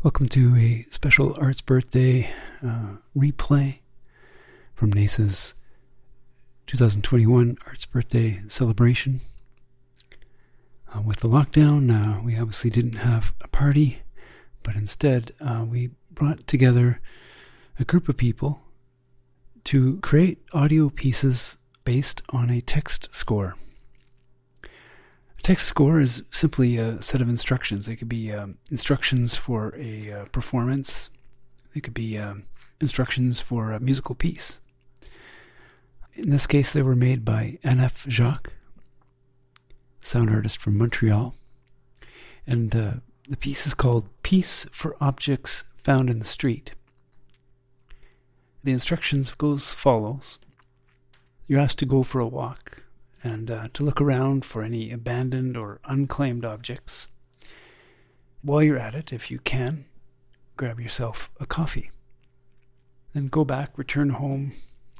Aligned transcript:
Welcome 0.00 0.28
to 0.28 0.54
a 0.54 0.86
special 0.92 1.36
Arts 1.40 1.60
Birthday 1.60 2.30
uh, 2.64 2.98
replay 3.16 3.80
from 4.72 4.92
NAISA's 4.92 5.54
2021 6.68 7.58
Arts 7.66 7.84
Birthday 7.84 8.40
celebration. 8.46 9.22
Uh, 10.94 11.00
with 11.00 11.18
the 11.18 11.28
lockdown, 11.28 11.90
uh, 11.90 12.22
we 12.22 12.38
obviously 12.38 12.70
didn't 12.70 12.94
have 12.94 13.34
a 13.40 13.48
party, 13.48 14.02
but 14.62 14.76
instead 14.76 15.32
uh, 15.40 15.66
we 15.68 15.90
brought 16.12 16.46
together 16.46 17.00
a 17.80 17.84
group 17.84 18.08
of 18.08 18.16
people 18.16 18.60
to 19.64 19.96
create 19.96 20.38
audio 20.52 20.90
pieces 20.90 21.56
based 21.82 22.22
on 22.28 22.50
a 22.50 22.60
text 22.60 23.12
score. 23.12 23.56
Text 25.42 25.68
score 25.68 26.00
is 26.00 26.22
simply 26.30 26.76
a 26.76 27.00
set 27.00 27.20
of 27.20 27.28
instructions. 27.28 27.88
It 27.88 27.96
could 27.96 28.08
be 28.08 28.32
um, 28.32 28.58
instructions 28.70 29.36
for 29.36 29.74
a 29.78 30.12
uh, 30.12 30.24
performance, 30.26 31.10
it 31.74 31.82
could 31.82 31.94
be 31.94 32.18
um, 32.18 32.44
instructions 32.80 33.40
for 33.40 33.72
a 33.72 33.80
musical 33.80 34.14
piece. 34.14 34.60
In 36.14 36.30
this 36.30 36.46
case, 36.46 36.72
they 36.72 36.82
were 36.82 36.96
made 36.96 37.24
by 37.24 37.58
Anne-F 37.62 38.04
Jacques, 38.08 38.52
sound 40.02 40.30
artist 40.30 40.60
from 40.60 40.76
Montreal. 40.76 41.34
And 42.46 42.74
uh, 42.74 42.92
the 43.28 43.36
piece 43.36 43.66
is 43.66 43.74
called 43.74 44.08
Piece 44.22 44.66
for 44.72 44.96
Objects 45.00 45.64
Found 45.84 46.10
in 46.10 46.18
the 46.18 46.24
Street. 46.24 46.72
The 48.64 48.72
instructions 48.72 49.30
go 49.30 49.54
as 49.54 49.72
follows. 49.72 50.38
You're 51.46 51.60
asked 51.60 51.78
to 51.78 51.86
go 51.86 52.02
for 52.02 52.20
a 52.20 52.26
walk 52.26 52.82
and 53.22 53.50
uh, 53.50 53.68
to 53.74 53.82
look 53.82 54.00
around 54.00 54.44
for 54.44 54.62
any 54.62 54.92
abandoned 54.92 55.56
or 55.56 55.80
unclaimed 55.84 56.44
objects. 56.44 57.06
While 58.42 58.62
you're 58.62 58.78
at 58.78 58.94
it, 58.94 59.12
if 59.12 59.30
you 59.30 59.38
can, 59.40 59.86
grab 60.56 60.78
yourself 60.78 61.30
a 61.40 61.46
coffee. 61.46 61.90
Then 63.14 63.28
go 63.28 63.44
back, 63.44 63.76
return 63.76 64.10
home, 64.10 64.52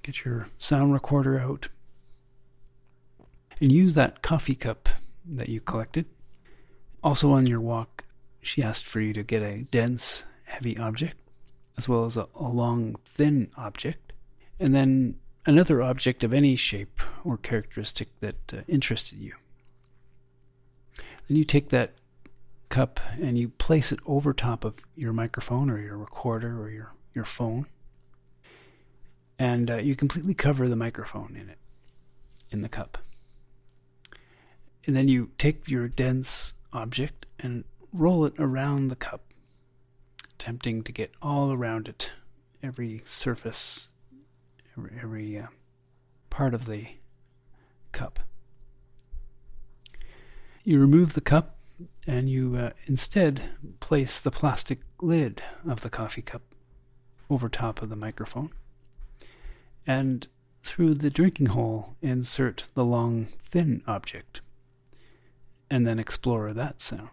get 0.02 0.24
your 0.24 0.48
sound 0.58 0.92
recorder 0.92 1.38
out, 1.38 1.68
and 3.60 3.70
use 3.70 3.94
that 3.94 4.22
coffee 4.22 4.54
cup 4.54 4.88
that 5.24 5.48
you 5.48 5.60
collected. 5.60 6.06
Also, 7.02 7.32
on 7.32 7.46
your 7.46 7.60
walk, 7.60 8.04
she 8.40 8.62
asked 8.62 8.86
for 8.86 9.00
you 9.00 9.12
to 9.12 9.22
get 9.22 9.42
a 9.42 9.62
dense, 9.70 10.24
heavy 10.44 10.76
object, 10.78 11.16
as 11.76 11.88
well 11.88 12.04
as 12.04 12.16
a, 12.16 12.26
a 12.34 12.48
long, 12.48 12.96
thin 13.04 13.50
object, 13.56 14.12
and 14.58 14.74
then 14.74 15.16
another 15.48 15.80
object 15.80 16.22
of 16.22 16.34
any 16.34 16.54
shape 16.54 17.00
or 17.24 17.38
characteristic 17.38 18.08
that 18.20 18.52
uh, 18.52 18.58
interested 18.68 19.18
you. 19.18 19.32
Then 21.26 21.38
you 21.38 21.44
take 21.44 21.70
that 21.70 21.94
cup 22.68 23.00
and 23.18 23.38
you 23.38 23.48
place 23.48 23.90
it 23.90 23.98
over 24.04 24.34
top 24.34 24.62
of 24.62 24.74
your 24.94 25.14
microphone 25.14 25.70
or 25.70 25.80
your 25.80 25.96
recorder 25.96 26.60
or 26.60 26.70
your, 26.70 26.92
your 27.14 27.24
phone. 27.24 27.64
And 29.38 29.70
uh, 29.70 29.76
you 29.76 29.96
completely 29.96 30.34
cover 30.34 30.68
the 30.68 30.76
microphone 30.76 31.34
in 31.34 31.48
it, 31.48 31.58
in 32.50 32.60
the 32.60 32.68
cup. 32.68 32.98
And 34.86 34.94
then 34.94 35.08
you 35.08 35.30
take 35.38 35.66
your 35.66 35.88
dense 35.88 36.52
object 36.74 37.24
and 37.38 37.64
roll 37.90 38.26
it 38.26 38.34
around 38.38 38.88
the 38.88 38.96
cup, 38.96 39.22
attempting 40.34 40.82
to 40.82 40.92
get 40.92 41.14
all 41.22 41.52
around 41.52 41.88
it, 41.88 42.10
every 42.62 43.02
surface, 43.08 43.88
every, 45.00 45.38
uh, 45.38 45.46
part 46.30 46.54
of 46.54 46.66
the 46.66 46.88
cup. 47.92 48.20
You 50.64 50.78
remove 50.78 51.14
the 51.14 51.20
cup 51.20 51.56
and 52.06 52.28
you 52.28 52.56
uh, 52.56 52.70
instead 52.86 53.42
place 53.80 54.20
the 54.20 54.30
plastic 54.30 54.80
lid 55.00 55.42
of 55.66 55.80
the 55.80 55.90
coffee 55.90 56.22
cup 56.22 56.42
over 57.30 57.48
top 57.48 57.82
of 57.82 57.88
the 57.88 57.96
microphone. 57.96 58.50
And 59.86 60.26
through 60.62 60.94
the 60.94 61.10
drinking 61.10 61.46
hole, 61.46 61.96
insert 62.02 62.64
the 62.74 62.84
long, 62.84 63.28
thin 63.42 63.82
object 63.86 64.40
and 65.70 65.86
then 65.86 65.98
explore 65.98 66.52
that 66.52 66.80
sound. 66.80 67.08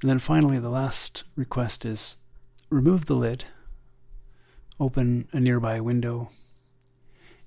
And 0.00 0.08
then 0.08 0.18
finally, 0.18 0.58
the 0.58 0.70
last 0.70 1.24
request 1.36 1.84
is 1.84 2.16
remove 2.70 3.06
the 3.06 3.16
lid, 3.16 3.44
open 4.80 5.28
a 5.32 5.38
nearby 5.38 5.78
window, 5.80 6.30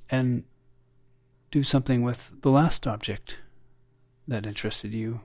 and 0.09 0.43
do 1.51 1.63
something 1.63 2.03
with 2.03 2.31
the 2.41 2.51
last 2.51 2.87
object 2.87 3.37
that 4.27 4.45
interested 4.45 4.93
you, 4.93 5.21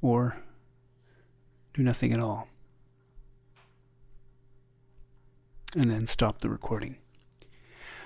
or 0.00 0.36
do 1.74 1.82
nothing 1.82 2.12
at 2.12 2.22
all. 2.22 2.48
And 5.74 5.90
then 5.90 6.06
stop 6.06 6.38
the 6.38 6.50
recording. 6.50 6.96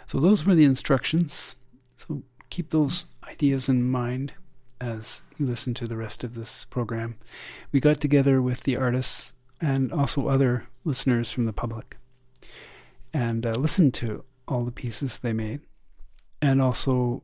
So, 0.06 0.20
those 0.20 0.44
were 0.44 0.54
the 0.54 0.64
instructions. 0.64 1.56
So, 1.96 2.22
keep 2.50 2.70
those 2.70 3.06
ideas 3.28 3.68
in 3.68 3.90
mind 3.90 4.34
as 4.80 5.22
you 5.38 5.46
listen 5.46 5.72
to 5.74 5.86
the 5.86 5.96
rest 5.96 6.24
of 6.24 6.34
this 6.34 6.66
program. 6.66 7.16
We 7.72 7.80
got 7.80 8.00
together 8.00 8.42
with 8.42 8.64
the 8.64 8.76
artists 8.76 9.32
and 9.60 9.92
also 9.92 10.28
other 10.28 10.66
listeners 10.84 11.32
from 11.32 11.46
the 11.46 11.52
public 11.52 11.96
and 13.14 13.46
uh, 13.46 13.52
listened 13.52 13.94
to 13.94 14.24
all 14.48 14.62
the 14.62 14.72
pieces 14.72 15.20
they 15.20 15.32
made 15.32 15.60
and 16.42 16.60
also 16.60 17.22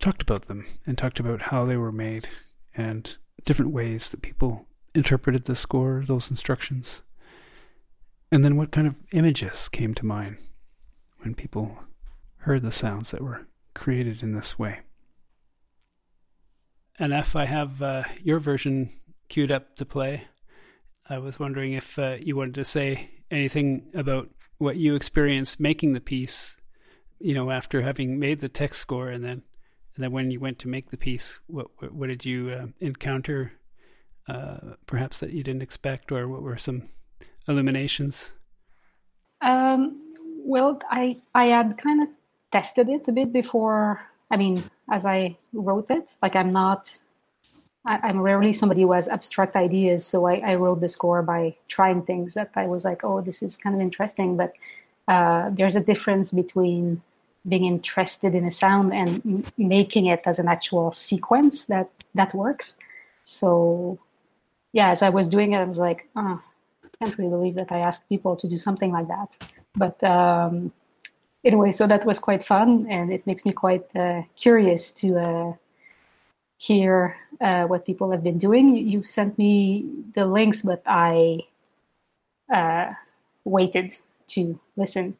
talked 0.00 0.22
about 0.22 0.46
them 0.46 0.66
and 0.86 0.98
talked 0.98 1.18
about 1.18 1.42
how 1.42 1.64
they 1.64 1.76
were 1.76 1.90
made 1.90 2.28
and 2.76 3.16
different 3.44 3.72
ways 3.72 4.10
that 4.10 4.22
people 4.22 4.66
interpreted 4.94 5.44
the 5.44 5.56
score, 5.56 6.04
those 6.06 6.30
instructions, 6.30 7.02
and 8.30 8.44
then 8.44 8.56
what 8.56 8.70
kind 8.70 8.86
of 8.86 8.94
images 9.12 9.68
came 9.68 9.94
to 9.94 10.06
mind 10.06 10.36
when 11.20 11.34
people 11.34 11.78
heard 12.38 12.62
the 12.62 12.70
sounds 12.70 13.10
that 13.10 13.22
were 13.22 13.46
created 13.74 14.22
in 14.22 14.34
this 14.34 14.58
way. 14.58 14.80
And 16.98 17.14
if 17.14 17.34
I 17.34 17.46
have 17.46 17.80
uh, 17.80 18.02
your 18.22 18.38
version 18.38 18.90
queued 19.28 19.50
up 19.50 19.76
to 19.76 19.86
play, 19.86 20.24
I 21.08 21.18
was 21.18 21.38
wondering 21.38 21.72
if 21.72 21.98
uh, 21.98 22.16
you 22.20 22.36
wanted 22.36 22.54
to 22.56 22.64
say 22.64 23.10
anything 23.30 23.90
about 23.94 24.28
what 24.62 24.76
you 24.76 24.94
experienced 24.94 25.60
making 25.60 25.92
the 25.92 26.00
piece, 26.00 26.56
you 27.18 27.34
know, 27.34 27.50
after 27.50 27.82
having 27.82 28.18
made 28.18 28.40
the 28.40 28.48
text 28.48 28.80
score, 28.80 29.08
and 29.08 29.24
then 29.24 29.42
and 29.94 30.04
then 30.04 30.12
when 30.12 30.30
you 30.30 30.40
went 30.40 30.58
to 30.60 30.68
make 30.68 30.90
the 30.90 30.96
piece, 30.96 31.38
what 31.46 31.66
what, 31.78 31.92
what 31.92 32.08
did 32.08 32.24
you 32.24 32.50
uh, 32.50 32.66
encounter, 32.80 33.52
uh, 34.28 34.76
perhaps 34.86 35.18
that 35.18 35.32
you 35.32 35.42
didn't 35.42 35.62
expect, 35.62 36.12
or 36.12 36.28
what 36.28 36.42
were 36.42 36.56
some 36.56 36.88
illuminations? 37.48 38.32
Um, 39.40 40.00
well, 40.44 40.80
I 40.90 41.18
I 41.34 41.46
had 41.46 41.76
kind 41.78 42.02
of 42.02 42.08
tested 42.52 42.88
it 42.88 43.08
a 43.08 43.12
bit 43.12 43.32
before. 43.32 44.00
I 44.30 44.36
mean, 44.36 44.64
as 44.90 45.04
I 45.04 45.36
wrote 45.52 45.90
it, 45.90 46.06
like 46.22 46.36
I'm 46.36 46.52
not. 46.52 46.96
I, 47.84 48.08
am 48.08 48.20
rarely 48.20 48.52
somebody 48.52 48.82
who 48.82 48.92
has 48.92 49.08
abstract 49.08 49.56
ideas, 49.56 50.06
so 50.06 50.26
I, 50.26 50.36
I, 50.36 50.54
wrote 50.54 50.80
the 50.80 50.88
score 50.88 51.22
by 51.22 51.56
trying 51.68 52.02
things 52.02 52.34
that 52.34 52.50
I 52.54 52.66
was 52.66 52.84
like, 52.84 53.02
oh, 53.02 53.20
this 53.20 53.42
is 53.42 53.56
kind 53.56 53.74
of 53.74 53.80
interesting. 53.80 54.36
But 54.36 54.52
uh, 55.08 55.50
there's 55.52 55.74
a 55.74 55.80
difference 55.80 56.30
between 56.30 57.02
being 57.48 57.64
interested 57.64 58.36
in 58.36 58.44
a 58.44 58.52
sound 58.52 58.94
and 58.94 59.20
m- 59.26 59.44
making 59.58 60.06
it 60.06 60.22
as 60.26 60.38
an 60.38 60.46
actual 60.46 60.92
sequence 60.92 61.64
that 61.64 61.90
that 62.14 62.32
works. 62.34 62.74
So, 63.24 63.98
yeah, 64.72 64.90
as 64.92 65.02
I 65.02 65.08
was 65.08 65.28
doing 65.28 65.52
it, 65.52 65.58
I 65.58 65.64
was 65.64 65.78
like, 65.78 66.08
oh, 66.14 66.40
I 66.84 66.88
can't 66.98 67.18
really 67.18 67.30
believe 67.30 67.56
that 67.56 67.72
I 67.72 67.78
asked 67.78 68.08
people 68.08 68.36
to 68.36 68.48
do 68.48 68.58
something 68.58 68.92
like 68.92 69.08
that. 69.08 69.28
But 69.74 70.02
um, 70.04 70.72
anyway, 71.44 71.72
so 71.72 71.88
that 71.88 72.06
was 72.06 72.20
quite 72.20 72.46
fun, 72.46 72.86
and 72.88 73.12
it 73.12 73.26
makes 73.26 73.44
me 73.44 73.52
quite 73.52 73.84
uh, 73.96 74.22
curious 74.40 74.92
to 74.92 75.18
uh, 75.18 75.52
hear 76.62 77.16
uh, 77.40 77.64
what 77.64 77.84
people 77.84 78.12
have 78.12 78.22
been 78.22 78.38
doing. 78.38 78.72
You, 78.72 78.84
you, 78.84 79.04
sent 79.04 79.36
me 79.36 79.84
the 80.14 80.24
links, 80.24 80.60
but 80.62 80.80
I 80.86 81.40
uh, 82.54 82.92
waited 83.44 83.90
to 84.28 84.60
listen 84.76 85.16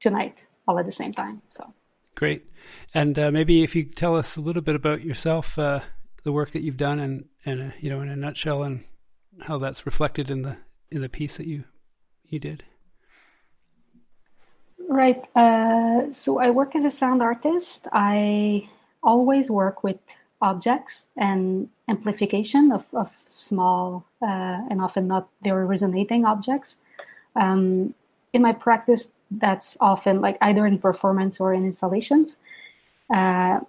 tonight 0.00 0.34
all 0.66 0.76
at 0.80 0.86
the 0.86 0.92
same 0.92 1.12
time. 1.12 1.42
So 1.50 1.72
great, 2.16 2.44
and 2.92 3.16
uh, 3.16 3.30
maybe 3.30 3.62
if 3.62 3.76
you 3.76 3.84
tell 3.84 4.16
us 4.16 4.36
a 4.36 4.40
little 4.40 4.62
bit 4.62 4.74
about 4.74 5.04
yourself, 5.04 5.56
uh, 5.56 5.80
the 6.24 6.32
work 6.32 6.50
that 6.50 6.62
you've 6.62 6.76
done, 6.76 6.98
and 6.98 7.26
and 7.44 7.72
you 7.78 7.88
know, 7.88 8.00
in 8.00 8.08
a 8.08 8.16
nutshell, 8.16 8.64
and 8.64 8.82
how 9.42 9.58
that's 9.58 9.86
reflected 9.86 10.28
in 10.28 10.42
the 10.42 10.56
in 10.90 11.02
the 11.02 11.08
piece 11.08 11.36
that 11.36 11.46
you 11.46 11.64
you 12.26 12.40
did. 12.40 12.64
Right. 14.88 15.24
Uh, 15.36 16.12
so 16.12 16.38
I 16.38 16.50
work 16.50 16.74
as 16.74 16.84
a 16.84 16.90
sound 16.90 17.22
artist. 17.22 17.86
I 17.92 18.68
always 19.04 19.50
work 19.50 19.84
with 19.84 20.00
objects 20.40 21.04
and 21.16 21.68
amplification 21.88 22.72
of, 22.72 22.84
of 22.92 23.10
small 23.26 24.04
uh, 24.22 24.60
and 24.70 24.80
often 24.80 25.06
not 25.06 25.28
very 25.42 25.66
resonating 25.66 26.24
objects. 26.24 26.76
Um, 27.36 27.94
in 28.32 28.42
my 28.42 28.52
practice, 28.52 29.08
that's 29.30 29.76
often 29.80 30.20
like 30.20 30.38
either 30.40 30.66
in 30.66 30.78
performance 30.78 31.40
or 31.40 31.52
in 31.54 31.64
installations. 31.64 32.30
Uh, 33.14 33.60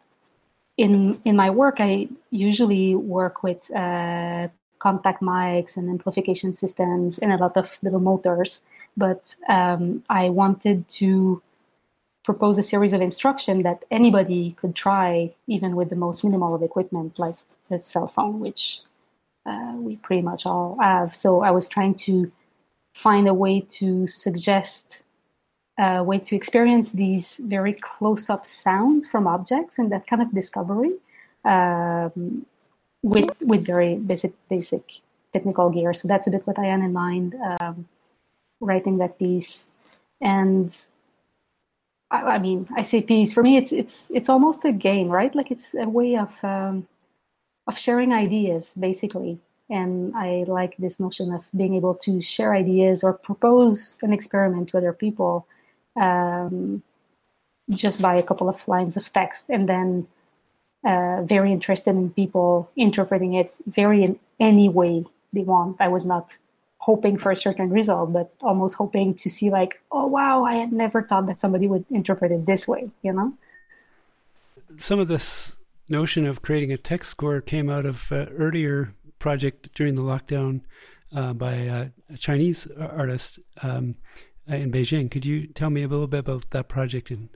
in 0.77 1.19
in 1.25 1.35
my 1.35 1.49
work, 1.49 1.75
I 1.79 2.07
usually 2.31 2.95
work 2.95 3.43
with 3.43 3.59
uh, 3.71 4.47
contact 4.79 5.21
mics 5.21 5.75
and 5.75 5.89
amplification 5.89 6.55
systems 6.55 7.19
and 7.19 7.31
a 7.33 7.37
lot 7.37 7.57
of 7.57 7.67
little 7.81 7.99
motors. 7.99 8.61
But 8.95 9.23
um, 9.49 10.03
I 10.09 10.29
wanted 10.29 10.87
to 10.99 11.41
propose 12.23 12.57
a 12.57 12.63
series 12.63 12.93
of 12.93 13.01
instruction 13.01 13.63
that 13.63 13.83
anybody 13.91 14.55
could 14.59 14.75
try, 14.75 15.33
even 15.47 15.75
with 15.75 15.89
the 15.89 15.95
most 15.95 16.23
minimal 16.23 16.53
of 16.53 16.61
equipment, 16.61 17.17
like 17.17 17.35
a 17.71 17.79
cell 17.79 18.11
phone, 18.15 18.39
which 18.39 18.81
uh, 19.45 19.73
we 19.75 19.95
pretty 19.97 20.21
much 20.21 20.45
all 20.45 20.77
have. 20.81 21.15
So 21.15 21.41
I 21.41 21.51
was 21.51 21.67
trying 21.67 21.95
to 21.95 22.31
find 22.93 23.27
a 23.27 23.33
way 23.33 23.61
to 23.79 24.07
suggest 24.07 24.83
a 25.79 26.03
way 26.03 26.19
to 26.19 26.35
experience 26.35 26.89
these 26.91 27.35
very 27.39 27.73
close-up 27.73 28.45
sounds 28.45 29.07
from 29.07 29.27
objects 29.27 29.75
and 29.77 29.89
that 29.91 30.05
kind 30.07 30.21
of 30.21 30.33
discovery 30.33 30.91
um, 31.45 32.45
with 33.01 33.29
with 33.39 33.65
very 33.65 33.95
basic 33.95 34.33
basic 34.49 34.83
technical 35.31 35.69
gear. 35.69 35.93
So 35.93 36.07
that's 36.07 36.27
a 36.27 36.31
bit 36.31 36.45
what 36.45 36.59
I 36.59 36.65
had 36.65 36.81
in 36.81 36.91
mind 36.91 37.35
um, 37.35 37.87
writing 38.59 38.97
that 38.97 39.17
piece. 39.17 39.65
And 40.19 40.73
I, 42.11 42.21
I, 42.21 42.39
mean, 42.39 42.67
I 42.75 42.83
say 42.83 43.01
piece 43.01 43.33
for 43.33 43.43
me. 43.43 43.57
It's 43.57 43.71
it's 43.71 43.95
it's 44.09 44.29
almost 44.29 44.65
a 44.65 44.71
game, 44.71 45.09
right? 45.09 45.33
Like 45.35 45.51
it's 45.51 45.73
a 45.73 45.87
way 45.87 46.17
of 46.17 46.31
um, 46.43 46.87
of 47.67 47.77
sharing 47.77 48.13
ideas, 48.13 48.71
basically. 48.79 49.39
And 49.69 50.15
I 50.15 50.45
like 50.47 50.75
this 50.77 50.99
notion 50.99 51.31
of 51.31 51.43
being 51.55 51.75
able 51.75 51.93
to 51.95 52.21
share 52.21 52.55
ideas 52.55 53.03
or 53.03 53.13
propose 53.13 53.93
an 54.01 54.11
experiment 54.11 54.69
to 54.69 54.77
other 54.77 54.93
people 54.93 55.45
um, 55.95 56.81
just 57.69 58.01
by 58.01 58.15
a 58.15 58.23
couple 58.23 58.49
of 58.49 58.57
lines 58.67 58.97
of 58.97 59.11
text, 59.13 59.43
and 59.49 59.69
then 59.69 60.07
uh, 60.83 61.21
very 61.23 61.51
interested 61.51 61.91
in 61.91 62.09
people 62.09 62.71
interpreting 62.75 63.35
it 63.35 63.53
very 63.67 64.03
in 64.03 64.19
any 64.39 64.69
way 64.69 65.05
they 65.33 65.41
want. 65.41 65.77
I 65.79 65.87
was 65.89 66.05
not 66.05 66.29
hoping 66.79 67.17
for 67.17 67.31
a 67.31 67.35
certain 67.35 67.69
result, 67.69 68.11
but 68.11 68.33
almost 68.41 68.75
hoping 68.75 69.13
to 69.13 69.29
see 69.29 69.49
like, 69.49 69.79
oh 69.91 70.07
wow, 70.07 70.43
I 70.43 70.55
had 70.55 70.71
never 70.71 71.03
thought 71.03 71.27
that 71.27 71.39
somebody 71.39 71.67
would 71.67 71.85
interpret 71.91 72.31
it 72.31 72.45
this 72.45 72.67
way, 72.67 72.89
you 73.03 73.13
know? 73.13 73.33
Some 74.77 74.99
of 74.99 75.07
this 75.07 75.57
notion 75.87 76.25
of 76.25 76.41
creating 76.41 76.71
a 76.71 76.77
text 76.77 77.11
score 77.11 77.41
came 77.41 77.69
out 77.69 77.85
of 77.85 78.11
uh, 78.11 78.25
earlier 78.31 78.93
project 79.19 79.69
during 79.75 79.95
the 79.95 80.01
lockdown 80.01 80.61
uh, 81.13 81.33
by 81.33 81.67
uh, 81.67 81.87
a 82.13 82.17
Chinese 82.17 82.67
artist 82.79 83.39
um, 83.61 83.95
in 84.47 84.71
Beijing. 84.71 85.11
Could 85.11 85.25
you 85.25 85.47
tell 85.47 85.69
me 85.69 85.83
a 85.83 85.87
little 85.87 86.07
bit 86.07 86.21
about 86.21 86.49
that 86.51 86.69
project 86.69 87.11
and 87.11 87.29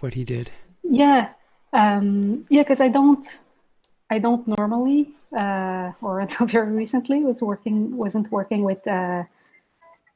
what 0.00 0.14
he 0.14 0.24
did? 0.24 0.50
Yeah, 0.82 1.30
um, 1.72 2.44
yeah, 2.48 2.62
because 2.62 2.80
I 2.80 2.88
don't, 2.88 3.26
I 4.10 4.18
don't 4.18 4.46
normally, 4.46 5.08
uh, 5.36 5.92
or 6.00 6.20
until 6.24 6.46
very 6.46 6.72
recently, 6.72 7.20
was 7.20 7.40
working 7.40 7.96
wasn't 7.96 8.30
working 8.32 8.64
with 8.64 8.86
uh, 8.86 9.24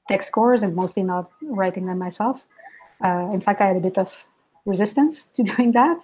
text 0.09 0.29
scores 0.29 0.63
and 0.63 0.75
mostly 0.75 1.03
not 1.03 1.31
writing 1.43 1.87
them 1.87 1.99
myself. 1.99 2.41
Uh, 3.05 3.31
in 3.33 3.41
fact, 3.41 3.61
I 3.61 3.69
had 3.69 3.77
a 3.77 3.81
bit 3.81 3.99
of 3.99 4.11
resistance 4.67 5.27
to 5.37 5.43
doing 5.43 5.73
that, 5.73 5.99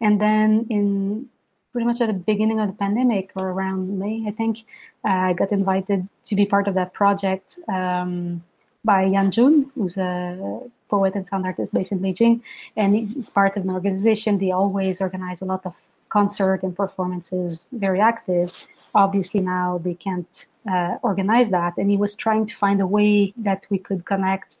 and 0.00 0.20
then 0.20 0.66
in 0.70 1.28
pretty 1.72 1.86
much 1.86 2.00
at 2.00 2.08
the 2.08 2.12
beginning 2.12 2.58
of 2.60 2.66
the 2.68 2.74
pandemic 2.74 3.30
or 3.36 3.50
around 3.50 3.98
May, 3.98 4.24
I 4.26 4.32
think, 4.32 4.58
uh, 5.04 5.30
I 5.30 5.32
got 5.34 5.52
invited 5.52 6.08
to 6.26 6.34
be 6.34 6.44
part 6.44 6.66
of 6.66 6.74
that 6.74 6.92
project 6.92 7.58
um, 7.68 8.42
by 8.84 9.04
Yan 9.04 9.30
Jun, 9.30 9.70
who's 9.76 9.96
a 9.96 10.60
poet 10.88 11.14
and 11.14 11.26
sound 11.28 11.46
artist 11.46 11.72
based 11.72 11.92
in 11.92 12.00
Beijing, 12.00 12.40
and 12.76 12.96
he's 12.96 13.30
part 13.30 13.56
of 13.56 13.62
an 13.62 13.70
organization. 13.70 14.38
They 14.38 14.50
always 14.50 15.00
organize 15.00 15.40
a 15.42 15.44
lot 15.44 15.64
of 15.64 15.74
concert 16.10 16.62
and 16.62 16.76
performances, 16.76 17.60
very 17.72 18.00
active. 18.00 18.52
Obviously, 18.94 19.40
now 19.40 19.80
they 19.82 19.94
can't 19.94 20.28
uh, 20.70 20.96
organize 21.02 21.50
that, 21.50 21.76
and 21.78 21.90
he 21.90 21.96
was 21.96 22.14
trying 22.14 22.46
to 22.46 22.54
find 22.56 22.80
a 22.80 22.86
way 22.86 23.32
that 23.36 23.64
we 23.70 23.78
could 23.78 24.04
connect 24.04 24.56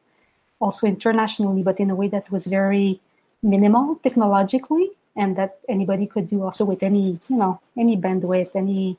also 0.60 0.86
internationally, 0.86 1.62
but 1.62 1.80
in 1.80 1.90
a 1.90 1.94
way 1.94 2.08
that 2.08 2.30
was 2.30 2.46
very 2.46 3.00
minimal 3.42 3.96
technologically, 4.02 4.90
and 5.16 5.36
that 5.36 5.58
anybody 5.68 6.06
could 6.06 6.28
do 6.28 6.42
also 6.42 6.64
with 6.64 6.82
any, 6.82 7.18
you 7.28 7.36
know, 7.36 7.60
any 7.76 7.96
bandwidth, 7.96 8.54
any 8.54 8.98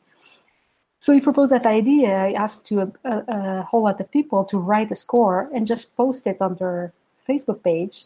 so 1.02 1.12
he 1.14 1.20
proposed 1.20 1.52
that 1.52 1.66
idea. 1.66 2.14
I 2.16 2.34
asked 2.34 2.64
to 2.66 2.82
a, 2.82 2.92
a, 3.04 3.24
a, 3.28 3.64
whole 3.64 3.84
lot 3.84 4.00
of 4.00 4.12
people 4.12 4.46
to 4.46 4.58
write 4.60 4.92
a 4.92 4.96
score 4.96 5.50
and 5.52 5.66
just 5.66 5.96
post 5.98 6.28
it 6.28 6.38
on 6.40 6.56
their 6.56 6.94
Facebook 7.28 7.64
page. 7.64 8.06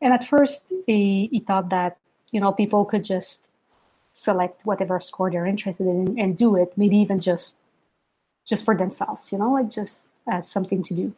And 0.00 0.14
at 0.14 0.26
first, 0.26 0.62
he, 0.86 1.28
he 1.30 1.40
thought 1.40 1.68
that 1.68 1.98
you 2.32 2.40
know 2.40 2.52
people 2.52 2.86
could 2.86 3.04
just 3.04 3.40
select 4.16 4.64
whatever 4.64 4.98
score 5.00 5.30
they're 5.30 5.46
interested 5.46 5.86
in 5.86 6.18
and 6.18 6.38
do 6.38 6.56
it, 6.56 6.72
maybe 6.76 6.96
even 6.96 7.20
just 7.20 7.56
just 8.46 8.64
for 8.64 8.76
themselves, 8.76 9.32
you 9.32 9.38
know, 9.38 9.52
like 9.52 9.68
just 9.70 10.00
as 10.28 10.48
something 10.48 10.82
to 10.84 10.94
do. 10.94 11.12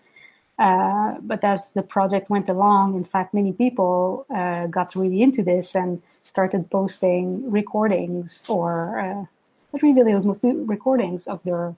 Uh, 0.59 1.15
but 1.21 1.45
as 1.45 1.61
the 1.75 1.83
project 1.83 2.29
went 2.31 2.49
along, 2.49 2.97
in 2.97 3.05
fact, 3.05 3.33
many 3.33 3.53
people 3.53 4.27
uh, 4.35 4.67
got 4.67 4.97
really 4.97 5.23
into 5.23 5.43
this 5.43 5.75
and 5.75 6.03
started 6.25 6.71
posting 6.71 7.51
recordings 7.51 8.43
or 8.49 8.99
uh, 8.99 9.25
but 9.73 9.83
really 9.83 10.13
it 10.13 10.15
was 10.15 10.27
mostly 10.27 10.53
recordings 10.53 11.27
of 11.27 11.43
their 11.45 11.75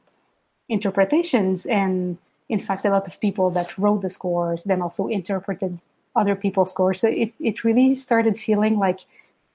interpretations 0.68 1.66
and 1.66 2.18
in 2.48 2.64
fact 2.64 2.84
a 2.84 2.90
lot 2.90 3.06
of 3.06 3.18
people 3.20 3.50
that 3.50 3.76
wrote 3.78 4.02
the 4.02 4.10
scores 4.10 4.62
then 4.64 4.82
also 4.82 5.06
interpreted 5.08 5.78
other 6.16 6.34
people's 6.34 6.70
scores 6.70 7.00
so 7.00 7.08
it, 7.08 7.32
it 7.40 7.64
really 7.64 7.94
started 7.94 8.38
feeling 8.38 8.78
like 8.78 9.00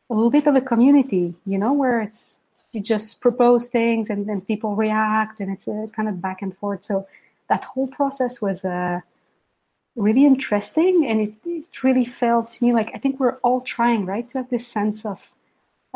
a 0.10 0.14
little 0.14 0.30
bit 0.30 0.48
of 0.48 0.56
a 0.56 0.62
community 0.62 1.34
you 1.46 1.58
know 1.58 1.74
where 1.74 2.02
it's 2.02 2.34
you 2.72 2.82
just 2.82 3.22
propose 3.22 3.68
things 3.68 4.10
and 4.10 4.28
then 4.28 4.42
people 4.42 4.76
react 4.76 5.40
and 5.40 5.52
it's 5.52 5.68
a 5.68 5.90
kind 5.96 6.10
of 6.10 6.22
back 6.22 6.42
and 6.42 6.58
forth 6.58 6.84
so 6.84 7.08
that 7.50 7.64
whole 7.64 7.88
process 7.88 8.42
was 8.42 8.66
uh, 8.66 9.00
really 9.96 10.26
interesting 10.26 11.06
and 11.08 11.22
it, 11.22 11.34
it 11.46 11.84
really 11.84 12.06
felt 12.06 12.52
to 12.52 12.64
me 12.64 12.74
like 12.74 12.92
i 12.94 12.98
think 12.98 13.20
we're 13.20 13.38
all 13.38 13.62
trying 13.62 14.06
right 14.06 14.30
to 14.30 14.38
have 14.40 14.50
this 14.50 14.68
sense 14.68 15.06
of 15.06 15.20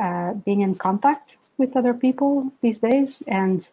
uh, 0.02 0.34
being 0.46 0.62
in 0.62 0.76
contact 0.76 1.36
with 1.58 1.76
other 1.76 1.94
people 1.94 2.52
these 2.62 2.80
days, 2.80 3.22
and 3.28 3.68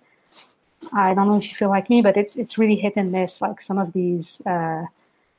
I 0.93 1.15
don't 1.15 1.29
know 1.29 1.37
if 1.37 1.45
you 1.45 1.55
feel 1.57 1.69
like 1.69 1.89
me, 1.89 2.03
but 2.03 2.17
it's 2.17 2.35
it's 2.37 2.59
really 2.59 2.77
hit 2.77 2.95
and 2.97 3.13
miss. 3.13 3.41
Like 3.41 3.63
some 3.63 3.79
of 3.79 3.93
these 3.93 4.41
uh, 4.45 4.87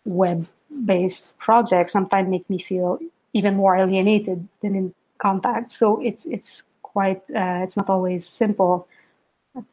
web-based 0.05 1.25
projects 1.37 1.91
sometimes 1.91 2.29
make 2.29 2.49
me 2.49 2.59
feel 2.59 2.99
even 3.33 3.55
more 3.55 3.75
alienated 3.75 4.47
than 4.61 4.75
in 4.75 4.93
contact. 5.17 5.71
So 5.71 6.01
it's 6.01 6.23
it's 6.25 6.63
quite 6.81 7.21
uh, 7.35 7.63
it's 7.63 7.75
not 7.77 7.89
always 7.89 8.27
simple. 8.27 8.87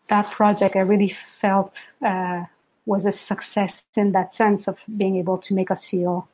That 0.08 0.30
project 0.30 0.76
I 0.76 0.80
really 0.80 1.16
felt 1.40 1.72
uh, 2.04 2.44
was 2.86 3.06
a 3.06 3.12
success 3.12 3.82
in 3.96 4.12
that 4.12 4.34
sense 4.34 4.68
of 4.68 4.76
being 4.96 5.16
able 5.16 5.38
to 5.38 5.54
make 5.54 5.70
us 5.70 5.84
feel 5.84 6.28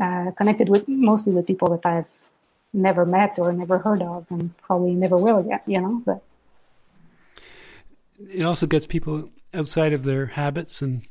uh, 0.00 0.30
connected 0.32 0.68
with 0.68 0.86
mostly 0.86 1.32
with 1.32 1.46
people 1.46 1.68
that 1.70 1.86
I've 1.86 2.06
never 2.72 3.06
met 3.06 3.38
or 3.38 3.52
never 3.52 3.78
heard 3.78 4.02
of 4.02 4.26
and 4.30 4.56
probably 4.58 4.94
never 4.94 5.16
will 5.16 5.44
yet, 5.48 5.62
you 5.66 5.80
know, 5.80 6.02
but 6.04 6.22
it 8.18 8.42
also 8.42 8.66
gets 8.66 8.86
people 8.86 9.30
outside 9.52 9.92
of 9.92 10.04
their 10.04 10.26
habits 10.26 10.82
and 10.82 11.02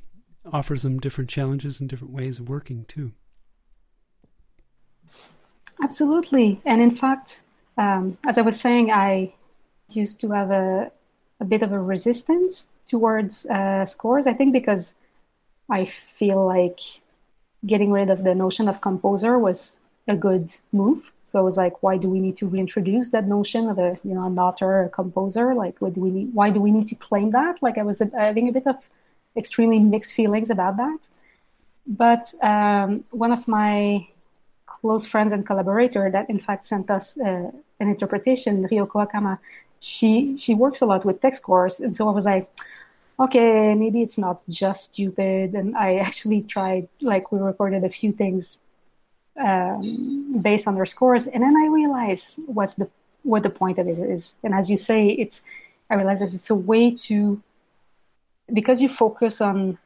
offers 0.52 0.84
them 0.84 1.00
different 1.00 1.30
challenges 1.30 1.80
and 1.80 1.90
different 1.90 2.14
ways 2.14 2.40
of 2.40 2.50
working 2.50 2.86
too. 2.86 3.14
Absolutely. 5.82 6.62
And 6.66 6.82
in 6.82 6.96
fact, 6.96 7.32
um, 7.78 8.18
as 8.26 8.38
I 8.38 8.42
was 8.42 8.60
saying, 8.60 8.92
I 8.92 9.34
used 9.90 10.20
to 10.22 10.32
have 10.32 10.52
a, 10.52 10.92
a 11.40 11.46
bit 11.46 11.62
of 11.62 11.72
a 11.72 11.80
resistance 11.80 12.66
towards 12.88 13.46
uh, 13.46 13.86
scores, 13.86 14.28
I 14.28 14.34
think, 14.34 14.54
because 14.54 14.94
I 15.70 15.92
feel 16.18 16.46
like 16.46 16.80
getting 17.66 17.92
rid 17.92 18.10
of 18.10 18.24
the 18.24 18.36
notion 18.36 18.68
of 18.70 18.82
composer 18.82 19.38
was 19.40 19.74
a 20.08 20.16
good 20.16 20.52
move. 20.72 21.04
So 21.26 21.40
it 21.40 21.44
was 21.44 21.58
like, 21.58 21.82
why 21.82 21.98
do 21.98 22.08
we 22.08 22.20
need 22.20 22.38
to 22.38 22.48
reintroduce 22.48 23.10
that 23.10 23.28
notion 23.28 23.68
of 23.68 23.80
a 23.80 23.98
you 24.04 24.14
know 24.14 24.26
an 24.28 24.38
author, 24.38 24.84
a 24.84 24.90
composer? 24.90 25.56
Like, 25.56 25.82
what 25.82 25.94
do 25.96 26.02
we 26.02 26.12
need? 26.12 26.34
Why 26.34 26.52
do 26.52 26.62
we 26.62 26.72
need 26.72 26.88
to 26.90 26.96
claim 26.96 27.32
that? 27.32 27.62
Like, 27.64 27.78
I 27.80 27.84
was 27.84 28.00
having 28.14 28.48
a 28.48 28.52
bit 28.52 28.68
of 28.68 28.78
extremely 29.36 29.80
mixed 29.80 30.14
feelings 30.14 30.52
about 30.52 30.78
that. 30.78 31.00
But 31.88 32.34
um, 32.44 33.06
one 33.10 33.32
of 33.32 33.48
my 33.48 34.08
close 34.86 35.06
friends 35.14 35.32
and 35.36 35.44
collaborator 35.50 36.06
that 36.16 36.30
in 36.30 36.40
fact 36.48 36.68
sent 36.68 36.88
us 36.98 37.06
uh, 37.18 37.50
an 37.82 37.88
interpretation, 37.96 38.52
Ryoko 38.70 38.98
Akama, 39.06 39.40
she 39.80 40.38
she 40.44 40.54
works 40.64 40.80
a 40.82 40.86
lot 40.92 41.02
with 41.08 41.22
text 41.22 41.42
scores, 41.42 41.76
and 41.80 41.92
so 41.98 42.02
I 42.10 42.14
was 42.20 42.26
like, 42.34 42.46
okay, 43.20 43.74
maybe 43.76 44.02
it's 44.02 44.18
not 44.18 44.38
just 44.50 44.82
stupid. 44.94 45.54
And 45.54 45.76
I 45.76 45.96
actually 46.08 46.42
tried, 46.42 46.88
like, 47.02 47.32
we 47.32 47.40
recorded 47.40 47.84
a 47.84 47.90
few 47.90 48.12
things 48.12 48.58
um, 49.40 50.42
based 50.42 50.68
on 50.68 50.76
their 50.76 50.86
scores. 50.86 51.24
And 51.28 51.42
then 51.44 51.56
I 51.58 51.68
realized 51.68 52.36
what's 52.46 52.76
the 52.76 52.88
what 53.24 53.42
the 53.42 53.50
point 53.50 53.80
of 53.80 53.88
it 53.88 53.98
is. 53.98 54.34
And 54.44 54.54
as 54.54 54.70
you 54.70 54.78
say, 54.78 55.10
it's 55.10 55.42
I 55.90 55.96
realize 55.96 56.20
that 56.20 56.34
it's 56.34 56.50
a 56.50 56.56
way 56.72 56.92
to 57.08 57.42
because 58.54 58.82
you 58.82 58.90
focus 58.90 59.42
on 59.42 59.78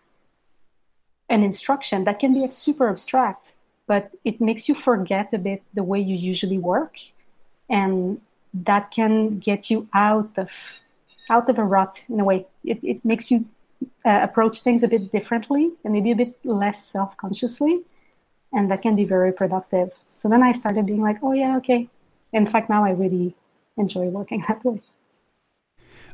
an 1.30 1.44
instruction 1.44 2.04
that 2.06 2.20
can 2.20 2.34
be 2.34 2.50
super 2.52 2.90
abstract, 2.90 3.54
but 3.90 4.12
it 4.24 4.40
makes 4.40 4.70
you 4.70 4.76
forget 4.76 5.34
a 5.34 5.40
bit 5.40 5.64
the 5.74 5.84
way 5.84 6.00
you 6.00 6.16
usually 6.16 6.60
work, 6.60 6.94
and 7.70 8.22
that 8.54 8.92
can 8.92 9.40
get 9.40 9.72
you 9.72 9.88
out 9.94 10.30
of 10.38 10.50
out 11.30 11.50
of 11.50 11.58
a 11.58 11.64
rut 11.64 11.98
in 12.08 12.20
a 12.20 12.24
way. 12.24 12.46
It, 12.64 12.80
it 12.84 13.04
makes 13.04 13.32
you 13.32 13.46
uh, 14.06 14.20
approach 14.22 14.62
things 14.62 14.84
a 14.84 14.88
bit 14.88 15.12
differently 15.12 15.72
and 15.84 15.94
maybe 15.94 16.12
a 16.12 16.16
bit 16.16 16.38
less 16.44 16.88
self 16.88 17.18
consciously. 17.18 17.82
And 18.54 18.70
that 18.70 18.82
can 18.82 18.96
be 18.96 19.06
very 19.06 19.32
productive. 19.32 19.90
So 20.20 20.30
then 20.30 20.44
I 20.44 20.52
started 20.52 20.86
being 20.86 21.02
like, 21.02 21.18
oh, 21.24 21.34
yeah, 21.34 21.58
okay. 21.58 21.88
In 22.34 22.46
fact, 22.48 22.70
now 22.70 22.84
I 22.84 22.92
really 22.92 23.36
enjoy 23.78 24.06
working 24.06 24.44
that 24.48 24.64
way. 24.64 24.82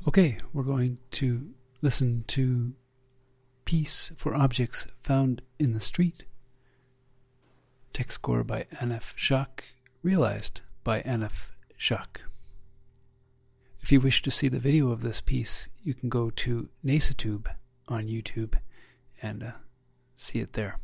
Okay, 0.07 0.37
we're 0.53 0.63
going 0.63 0.99
to 1.11 1.49
listen 1.81 2.23
to 2.27 2.73
Piece 3.65 4.11
for 4.17 4.35
Objects 4.35 4.87
Found 5.03 5.41
in 5.59 5.73
the 5.73 5.79
Street. 5.79 6.25
Text 7.95 8.15
score 8.15 8.43
by 8.43 8.65
Anne-F 8.81 9.13
Jacques, 9.15 9.63
realized 10.03 10.59
by 10.83 10.99
Anne-F 10.99 11.53
Jacques. 11.79 12.23
If 13.79 13.89
you 13.89 14.01
wish 14.01 14.21
to 14.23 14.29
see 14.29 14.49
the 14.49 14.59
video 14.59 14.91
of 14.91 14.99
this 14.99 15.21
piece, 15.21 15.69
you 15.81 15.93
can 15.93 16.09
go 16.09 16.29
to 16.29 16.67
Nasatube 16.83 17.47
on 17.87 18.07
YouTube 18.07 18.55
and 19.21 19.43
uh, 19.43 19.51
see 20.13 20.39
it 20.39 20.51
there. 20.51 20.77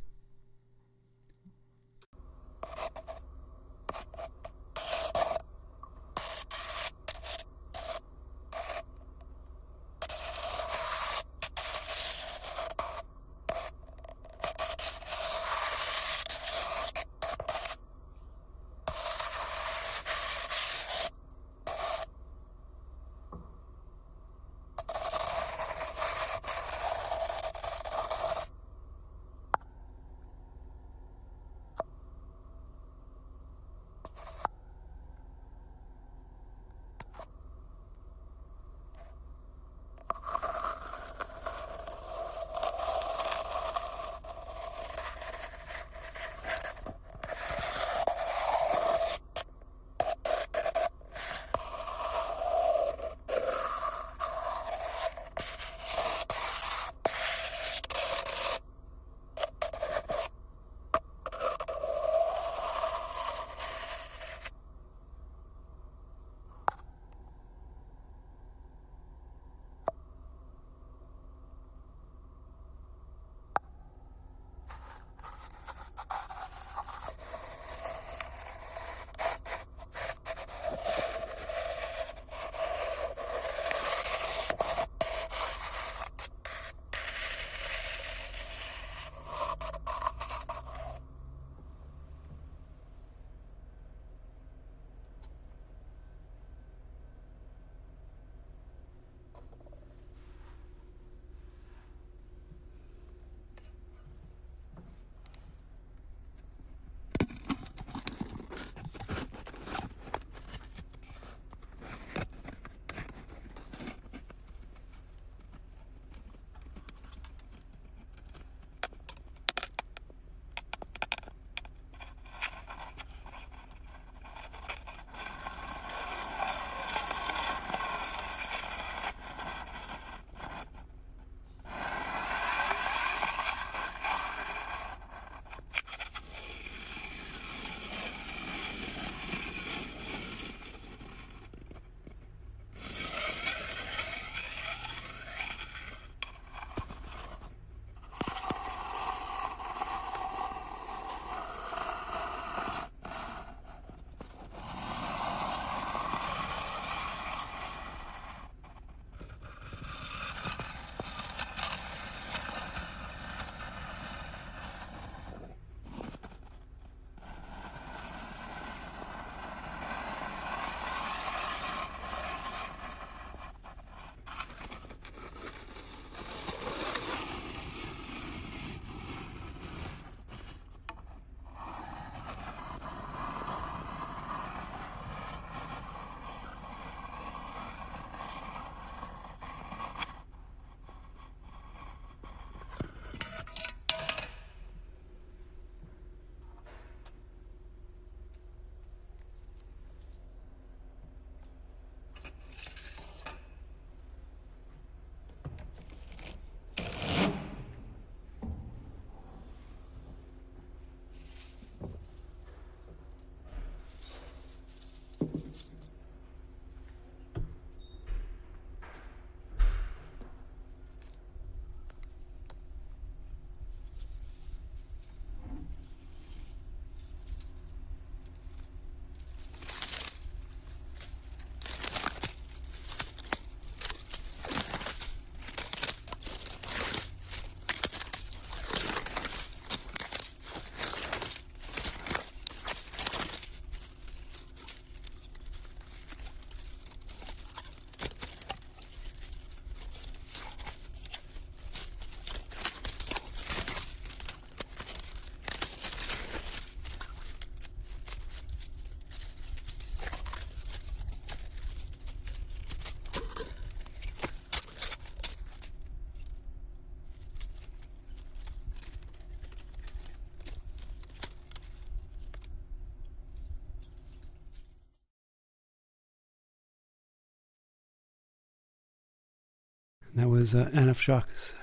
That 280.15 280.30
was 280.30 280.53
uh, 280.53 280.70
Anne-F 280.74 281.01
Jacques's 281.01 281.56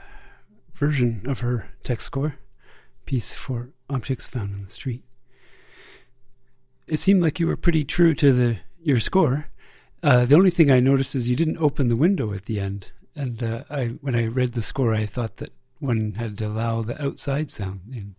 version 0.74 1.22
of 1.26 1.40
her 1.40 1.68
text 1.82 2.06
score 2.06 2.36
piece 3.04 3.32
for 3.32 3.70
objects 3.90 4.26
found 4.26 4.54
on 4.54 4.64
the 4.64 4.70
street. 4.70 5.02
It 6.86 6.98
seemed 6.98 7.22
like 7.22 7.40
you 7.40 7.46
were 7.46 7.56
pretty 7.56 7.84
true 7.84 8.14
to 8.14 8.32
the 8.32 8.58
your 8.82 9.00
score. 9.00 9.46
Uh, 10.02 10.24
the 10.24 10.36
only 10.36 10.50
thing 10.50 10.70
I 10.70 10.80
noticed 10.80 11.14
is 11.14 11.28
you 11.28 11.36
didn't 11.36 11.58
open 11.58 11.88
the 11.88 11.96
window 11.96 12.32
at 12.32 12.44
the 12.46 12.60
end, 12.60 12.92
and 13.14 13.42
uh, 13.42 13.64
I 13.68 13.86
when 14.00 14.14
I 14.14 14.26
read 14.26 14.52
the 14.52 14.62
score, 14.62 14.94
I 14.94 15.06
thought 15.06 15.38
that 15.38 15.52
one 15.80 16.14
had 16.14 16.38
to 16.38 16.46
allow 16.46 16.82
the 16.82 17.02
outside 17.02 17.50
sound 17.50 17.80
in. 17.92 18.14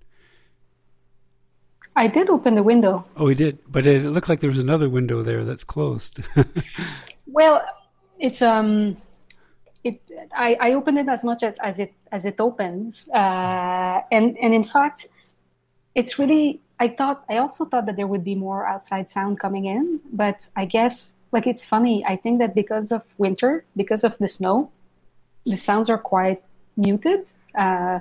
I 1.96 2.08
did 2.08 2.30
open 2.30 2.56
the 2.56 2.64
window. 2.64 3.06
Oh, 3.18 3.26
we 3.26 3.36
did, 3.36 3.60
but 3.68 3.86
it 3.86 4.04
looked 4.04 4.30
like 4.30 4.40
there 4.40 4.50
was 4.50 4.60
another 4.60 4.90
window 4.90 5.22
there 5.24 5.44
that's 5.44 5.64
closed. 5.64 6.22
well, 7.28 7.62
it's 8.20 8.42
um, 8.42 8.98
it 9.84 10.02
I, 10.36 10.58
I 10.60 10.74
opened 10.74 11.00
it 11.00 11.08
as 11.08 11.24
much 11.24 11.44
as, 11.44 11.56
as 11.60 11.80
it 11.80 11.94
as 12.12 12.26
it 12.26 12.36
opens, 12.40 13.08
uh, 13.14 14.02
and 14.12 14.38
and 14.38 14.54
in 14.54 14.64
fact, 14.64 15.08
it's 15.96 16.20
really. 16.20 16.62
I 16.82 16.88
thought 16.88 17.26
I 17.30 17.38
also 17.38 17.66
thought 17.66 17.86
that 17.88 17.98
there 17.98 18.08
would 18.08 18.24
be 18.24 18.36
more 18.36 18.66
outside 18.66 19.12
sound 19.12 19.40
coming 19.40 19.66
in, 19.66 20.00
but 20.14 20.40
I 20.56 20.64
guess 20.66 21.12
like 21.32 21.46
it's 21.46 21.66
funny. 21.66 22.06
I 22.06 22.16
think 22.16 22.40
that 22.40 22.56
because 22.56 22.92
of 22.92 23.04
winter, 23.18 23.66
because 23.76 24.04
of 24.06 24.18
the 24.18 24.30
snow, 24.30 24.72
the 25.46 25.58
sounds 25.58 25.90
are 25.90 25.98
quite 25.98 26.42
muted. 26.78 27.26
Uh, 27.54 28.00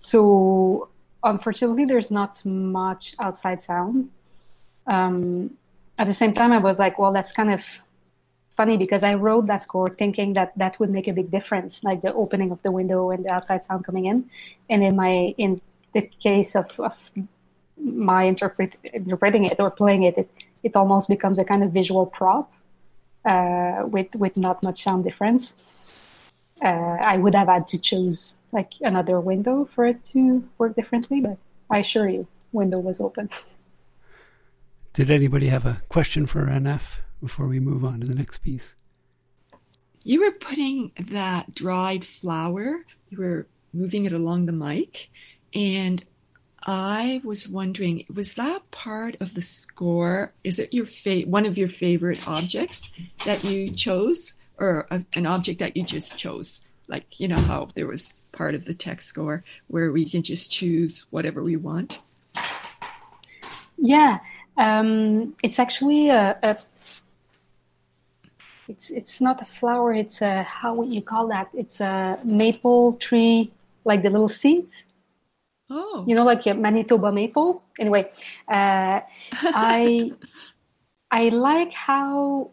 so 0.00 0.88
unfortunately, 1.22 1.84
there's 1.84 2.10
not 2.10 2.44
much 2.44 3.14
outside 3.20 3.62
sound. 3.64 4.10
Um, 4.86 5.56
at 5.98 6.06
the 6.06 6.14
same 6.14 6.34
time, 6.34 6.52
I 6.52 6.58
was 6.58 6.78
like, 6.78 6.98
well, 6.98 7.12
that's 7.12 7.32
kind 7.32 7.52
of 7.52 7.60
funny 8.56 8.76
because 8.76 9.02
I 9.02 9.14
wrote 9.14 9.46
that 9.46 9.64
score 9.64 9.88
thinking 9.88 10.34
that 10.34 10.52
that 10.56 10.78
would 10.78 10.90
make 10.90 11.08
a 11.08 11.12
big 11.12 11.30
difference, 11.30 11.80
like 11.82 12.02
the 12.02 12.12
opening 12.12 12.50
of 12.50 12.62
the 12.62 12.70
window 12.70 13.10
and 13.10 13.24
the 13.24 13.30
outside 13.30 13.62
sound 13.66 13.84
coming 13.84 14.06
in. 14.06 14.30
And 14.70 14.82
in 14.82 14.96
my 14.96 15.34
in 15.38 15.60
the 15.92 16.02
case 16.22 16.54
of, 16.56 16.66
of 16.78 16.94
my 17.76 18.24
interpret, 18.24 18.74
interpreting 18.92 19.44
it 19.44 19.58
or 19.58 19.70
playing 19.70 20.04
it, 20.04 20.18
it, 20.18 20.30
it 20.62 20.76
almost 20.76 21.08
becomes 21.08 21.38
a 21.38 21.44
kind 21.44 21.62
of 21.62 21.72
visual 21.72 22.06
prop 22.06 22.52
uh, 23.24 23.82
with 23.86 24.14
with 24.14 24.36
not 24.36 24.62
much 24.62 24.84
sound 24.84 25.04
difference. 25.04 25.54
Uh, 26.62 26.96
I 27.12 27.16
would 27.18 27.34
have 27.34 27.48
had 27.48 27.68
to 27.68 27.78
choose 27.78 28.36
like 28.52 28.72
another 28.80 29.20
window 29.20 29.68
for 29.74 29.86
it 29.86 30.04
to 30.12 30.48
work 30.58 30.76
differently, 30.76 31.20
but 31.20 31.36
I 31.68 31.78
assure 31.78 32.08
you, 32.08 32.26
window 32.52 32.78
was 32.78 33.00
open. 33.00 33.28
Did 34.92 35.10
anybody 35.10 35.48
have 35.48 35.66
a 35.66 35.82
question 35.88 36.26
for 36.26 36.48
Anne-F 36.48 37.00
before 37.24 37.46
we 37.46 37.58
move 37.58 37.84
on 37.84 38.00
to 38.00 38.06
the 38.06 38.14
next 38.14 38.38
piece? 38.38 38.74
You 40.02 40.20
were 40.20 40.30
putting 40.30 40.92
that 41.00 41.54
dried 41.54 42.04
flower, 42.04 42.80
you 43.08 43.18
were 43.18 43.46
moving 43.72 44.04
it 44.04 44.12
along 44.12 44.44
the 44.44 44.52
mic, 44.52 45.08
and 45.54 46.04
I 46.66 47.22
was 47.24 47.48
wondering, 47.48 48.04
was 48.14 48.34
that 48.34 48.70
part 48.70 49.16
of 49.20 49.32
the 49.34 49.40
score? 49.40 50.32
Is 50.44 50.58
it 50.58 50.74
your 50.74 50.84
fa- 50.84 51.22
one 51.22 51.46
of 51.46 51.56
your 51.56 51.68
favorite 51.68 52.28
objects 52.28 52.92
that 53.24 53.42
you 53.42 53.70
chose, 53.70 54.34
or 54.58 54.86
a, 54.90 55.04
an 55.14 55.24
object 55.24 55.60
that 55.60 55.78
you 55.78 55.82
just 55.82 56.18
chose? 56.18 56.60
Like 56.88 57.18
you 57.18 57.26
know 57.26 57.40
how 57.40 57.68
there 57.74 57.86
was 57.86 58.14
part 58.32 58.54
of 58.54 58.66
the 58.66 58.74
text 58.74 59.08
score 59.08 59.42
where 59.68 59.90
we 59.90 60.08
can 60.08 60.22
just 60.22 60.52
choose 60.52 61.06
whatever 61.08 61.42
we 61.42 61.56
want. 61.56 62.02
Yeah, 63.78 64.18
um, 64.56 65.34
it's 65.42 65.58
actually 65.58 66.10
a, 66.10 66.38
a, 66.42 66.56
It's 68.68 68.90
it's 68.90 69.20
not 69.20 69.42
a 69.42 69.44
flower. 69.44 69.94
It's 69.94 70.20
a 70.22 70.42
how 70.42 70.74
would 70.74 70.92
you 70.92 71.02
call 71.02 71.28
that? 71.28 71.48
It's 71.54 71.80
a 71.80 72.18
maple 72.24 72.94
tree, 72.94 73.52
like 73.84 74.02
the 74.02 74.10
little 74.10 74.28
seeds. 74.28 74.84
Oh. 75.70 76.04
You 76.06 76.14
know, 76.14 76.24
like 76.24 76.46
a 76.46 76.54
Manitoba 76.54 77.12
maple. 77.12 77.62
Anyway, 77.78 78.10
uh, 78.48 79.00
I 79.32 80.12
I 81.10 81.28
like 81.28 81.72
how 81.72 82.50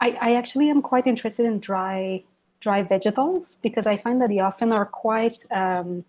I, 0.00 0.10
I 0.20 0.34
actually 0.36 0.70
am 0.70 0.82
quite 0.82 1.06
interested 1.06 1.46
in 1.46 1.58
dry 1.58 2.22
dry 2.60 2.82
vegetables 2.82 3.58
because 3.62 3.86
I 3.86 3.98
find 3.98 4.20
that 4.20 4.28
they 4.28 4.40
often 4.40 4.72
are 4.72 4.86
quite 4.86 5.38
um, 5.50 6.04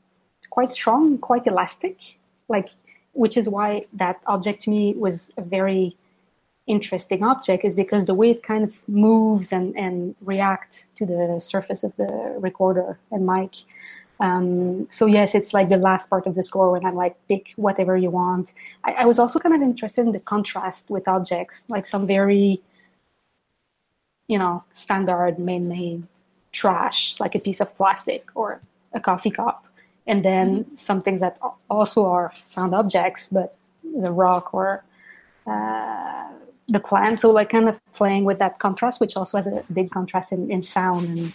quite 0.50 0.72
strong, 0.72 1.18
quite 1.18 1.48
elastic. 1.48 1.98
Like, 2.48 2.70
which 3.14 3.38
is 3.38 3.48
why 3.48 3.86
that 3.94 4.22
object 4.26 4.64
to 4.64 4.70
me 4.70 4.94
was 4.96 5.30
a 5.38 5.42
very 5.42 5.96
interesting 6.70 7.22
object, 7.24 7.66
is 7.66 7.76
because 7.76 8.06
the 8.06 8.14
way 8.14 8.30
it 8.32 8.42
kind 8.52 8.64
of 8.64 8.74
moves 8.88 9.52
and 9.52 9.76
and 9.84 10.16
react 10.22 10.72
to 10.98 11.04
the 11.06 11.40
surface 11.54 11.82
of 11.88 11.92
the 11.98 12.12
recorder 12.48 12.98
and 13.12 13.26
mic. 13.26 13.54
Um, 14.22 14.88
so 14.92 15.06
yes, 15.18 15.34
it's 15.34 15.54
like 15.54 15.70
the 15.70 15.78
last 15.90 16.10
part 16.10 16.26
of 16.28 16.36
the 16.36 16.44
score 16.44 16.72
when 16.74 16.86
I'm 16.86 16.96
like, 17.04 17.16
pick 17.30 17.44
whatever 17.56 17.96
you 18.06 18.12
want. 18.12 18.48
I, 18.84 18.92
I 19.04 19.06
was 19.06 19.18
also 19.18 19.40
kind 19.40 19.56
of 19.56 19.62
interested 19.62 20.06
in 20.08 20.12
the 20.12 20.20
contrast 20.20 20.84
with 20.90 21.08
objects, 21.08 21.64
like 21.70 21.86
some 21.86 22.06
very, 22.06 22.62
you 24.28 24.38
know, 24.38 24.64
standard 24.74 25.40
man-made 25.40 26.04
trash, 26.52 27.16
like 27.20 27.34
a 27.36 27.40
piece 27.40 27.62
of 27.62 27.74
plastic 27.78 28.24
or 28.36 28.60
a 28.92 29.00
coffee 29.00 29.32
cup, 29.32 29.66
and 30.06 30.20
then 30.26 30.48
mm-hmm. 30.50 30.76
some 30.76 31.02
things 31.02 31.22
that 31.22 31.38
also 31.70 32.06
are 32.06 32.34
found 32.56 32.76
objects, 32.76 33.30
but 33.32 33.56
the 34.04 34.12
rock 34.12 34.54
or 34.54 34.84
uh, 35.48 36.28
the 36.70 36.80
plant. 36.80 37.22
So 37.22 37.32
like 37.32 37.50
kind 37.50 37.68
of 37.68 37.80
playing 37.94 38.26
with 38.26 38.40
that 38.40 38.60
contrast, 38.60 39.00
which 39.00 39.16
also 39.16 39.42
has 39.42 39.70
a 39.70 39.74
big 39.74 39.92
contrast 39.92 40.32
in, 40.32 40.50
in 40.52 40.64
sound 40.64 41.08
and 41.08 41.34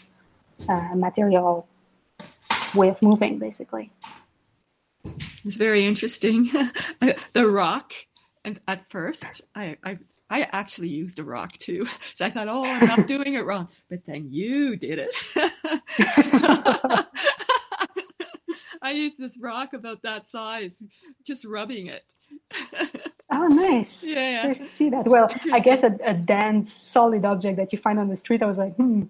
uh, 0.68 0.94
material 0.94 1.66
way 2.74 2.88
of 2.88 3.00
moving, 3.02 3.38
basically. 3.38 3.90
It's 5.44 5.56
very 5.56 5.84
interesting. 5.84 6.44
the 7.32 7.46
rock, 7.46 7.92
and 8.44 8.60
at 8.66 8.88
first, 8.88 9.42
I, 9.54 9.76
I 9.84 9.98
I 10.30 10.48
actually 10.52 10.88
used 10.88 11.18
a 11.18 11.22
rock 11.22 11.52
too. 11.58 11.86
So 12.14 12.24
I 12.24 12.30
thought, 12.30 12.48
oh, 12.48 12.64
I'm 12.64 12.86
not 12.86 13.06
doing 13.06 13.34
it 13.34 13.44
wrong. 13.44 13.68
But 13.90 14.06
then 14.06 14.28
you 14.30 14.76
did 14.76 14.98
it. 14.98 15.14
I 18.84 18.90
used 18.90 19.18
this 19.18 19.38
rock 19.40 19.72
about 19.72 20.02
that 20.02 20.26
size, 20.26 20.82
just 21.26 21.46
rubbing 21.46 21.86
it. 21.86 22.12
oh, 23.32 23.48
nice. 23.48 23.88
Yeah. 24.02 24.48
yeah. 24.48 24.66
see 24.76 24.90
that. 24.90 25.06
well, 25.06 25.30
I 25.50 25.60
guess 25.60 25.82
a, 25.82 25.96
a 26.04 26.12
dense, 26.12 26.74
solid 26.74 27.24
object 27.24 27.56
that 27.56 27.72
you 27.72 27.78
find 27.78 27.98
on 27.98 28.08
the 28.08 28.16
street, 28.18 28.42
I 28.42 28.46
was 28.46 28.58
like, 28.58 28.76
hmm, 28.76 29.04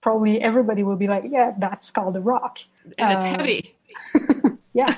probably 0.00 0.40
everybody 0.40 0.82
will 0.82 0.96
be 0.96 1.08
like, 1.08 1.24
yeah, 1.28 1.52
that's 1.58 1.90
called 1.90 2.16
a 2.16 2.20
rock. 2.20 2.58
And 2.96 3.12
it's 3.12 3.22
uh, 3.22 3.36
heavy. 3.36 3.76
yeah. 4.72 4.96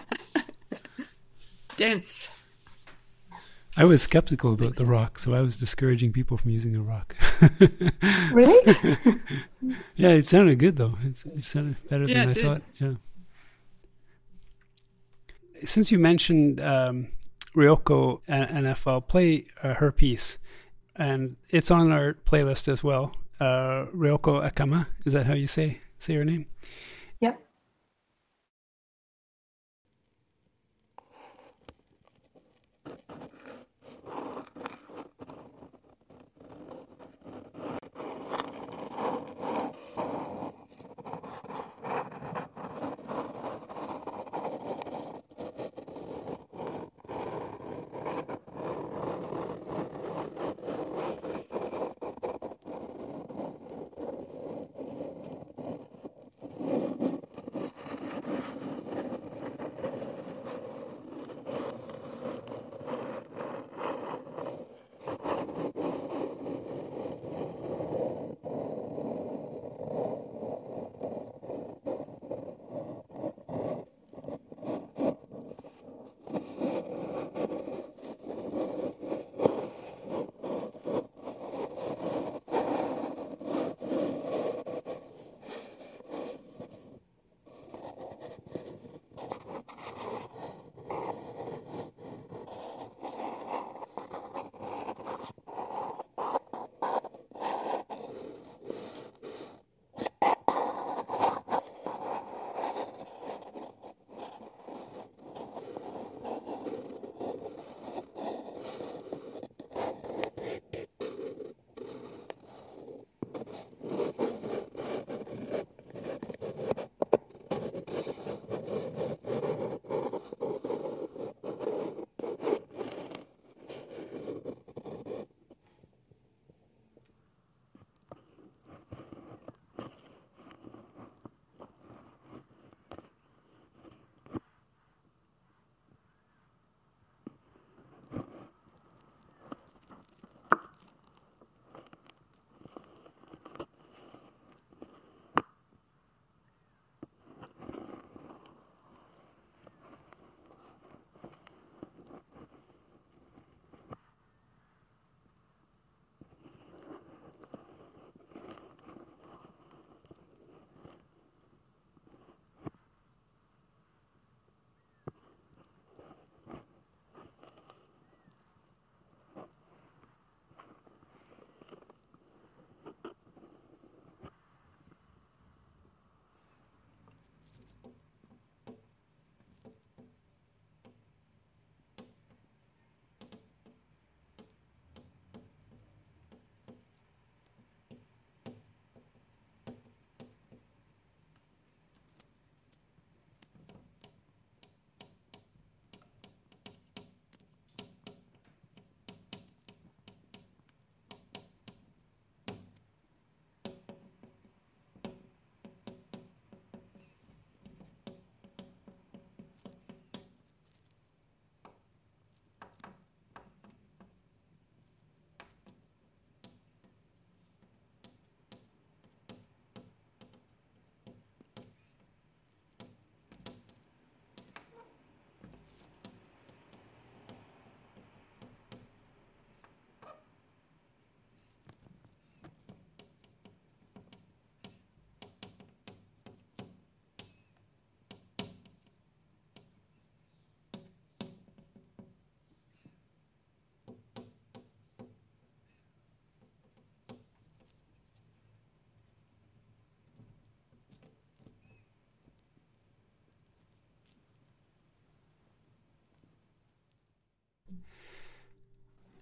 Dense. 1.76 2.32
I 3.76 3.84
was 3.84 4.02
skeptical 4.02 4.54
about 4.54 4.76
the 4.76 4.84
rock, 4.84 5.18
so 5.18 5.34
I 5.34 5.40
was 5.40 5.56
discouraging 5.56 6.12
people 6.12 6.36
from 6.36 6.52
using 6.52 6.72
the 6.72 6.82
rock. 6.82 7.16
really? 8.32 8.76
yeah, 9.96 10.10
it 10.10 10.26
sounded 10.26 10.58
good 10.60 10.76
though. 10.76 10.96
It's, 11.04 11.24
it 11.26 11.44
sounded 11.44 11.76
better 11.88 12.04
yeah, 12.04 12.14
than 12.14 12.28
I 12.28 12.32
did. 12.32 12.44
thought. 12.44 12.62
Yeah. 12.78 12.94
Since 15.64 15.90
you 15.90 15.98
mentioned 15.98 16.60
um, 16.60 17.08
Ryoko 17.54 18.20
and 18.28 18.68
I'll 18.68 19.00
play 19.00 19.46
uh, 19.62 19.74
her 19.74 19.92
piece, 19.92 20.38
and 20.96 21.36
it's 21.50 21.70
on 21.70 21.92
our 21.92 22.14
playlist 22.14 22.68
as 22.68 22.82
well. 22.82 23.14
Uh, 23.40 23.86
Ryoko 23.94 24.48
Akama, 24.48 24.88
is 25.04 25.12
that 25.12 25.26
how 25.26 25.34
you 25.34 25.46
say 25.46 25.80
say 25.98 26.14
her 26.14 26.24
name? 26.24 26.46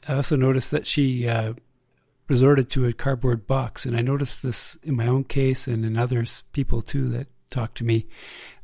I 0.08 0.14
also 0.14 0.36
noticed 0.36 0.70
that 0.70 0.86
she 0.86 1.28
uh, 1.28 1.54
resorted 2.28 2.68
to 2.70 2.86
a 2.86 2.92
cardboard 2.92 3.46
box, 3.46 3.86
and 3.86 3.96
I 3.96 4.00
noticed 4.00 4.42
this 4.42 4.76
in 4.82 4.96
my 4.96 5.06
own 5.06 5.24
case 5.24 5.66
and 5.66 5.84
in 5.84 5.96
others, 5.96 6.44
people 6.52 6.82
too 6.82 7.08
that 7.10 7.28
talked 7.50 7.78
to 7.78 7.84
me, 7.84 8.06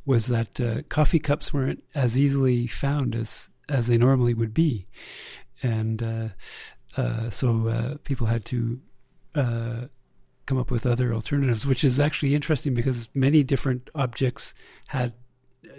was 0.05 0.27
that 0.27 0.59
uh, 0.59 0.81
coffee 0.89 1.19
cups 1.19 1.53
weren't 1.53 1.83
as 1.95 2.17
easily 2.17 2.67
found 2.67 3.15
as 3.15 3.49
as 3.69 3.87
they 3.87 3.97
normally 3.97 4.33
would 4.33 4.53
be, 4.53 4.87
and 5.61 6.03
uh, 6.03 6.27
uh 6.97 7.29
so 7.29 7.67
uh, 7.69 7.95
people 8.03 8.27
had 8.27 8.43
to 8.43 8.79
uh, 9.35 9.81
come 10.45 10.57
up 10.57 10.69
with 10.69 10.85
other 10.85 11.13
alternatives, 11.13 11.65
which 11.65 11.83
is 11.83 11.99
actually 11.99 12.35
interesting 12.35 12.73
because 12.73 13.09
many 13.13 13.43
different 13.43 13.89
objects 13.95 14.53
had 14.87 15.13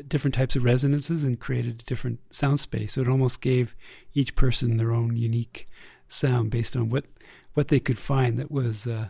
different 0.07 0.35
types 0.35 0.57
of 0.57 0.65
resonances 0.65 1.25
and 1.25 1.41
created 1.41 1.81
a 1.81 1.85
different 1.85 2.21
sound 2.33 2.61
space. 2.61 2.95
So 2.95 3.03
it 3.03 3.09
almost 3.09 3.41
gave 3.41 3.75
each 4.15 4.35
person 4.35 4.77
their 4.77 4.93
own 4.93 5.17
unique 5.17 5.69
sound 6.09 6.51
based 6.51 6.77
on 6.77 6.91
what 6.91 7.07
what 7.55 7.69
they 7.69 7.81
could 7.81 7.99
find 7.99 8.39
that 8.39 8.51
was 8.51 8.87
uh, 8.87 9.09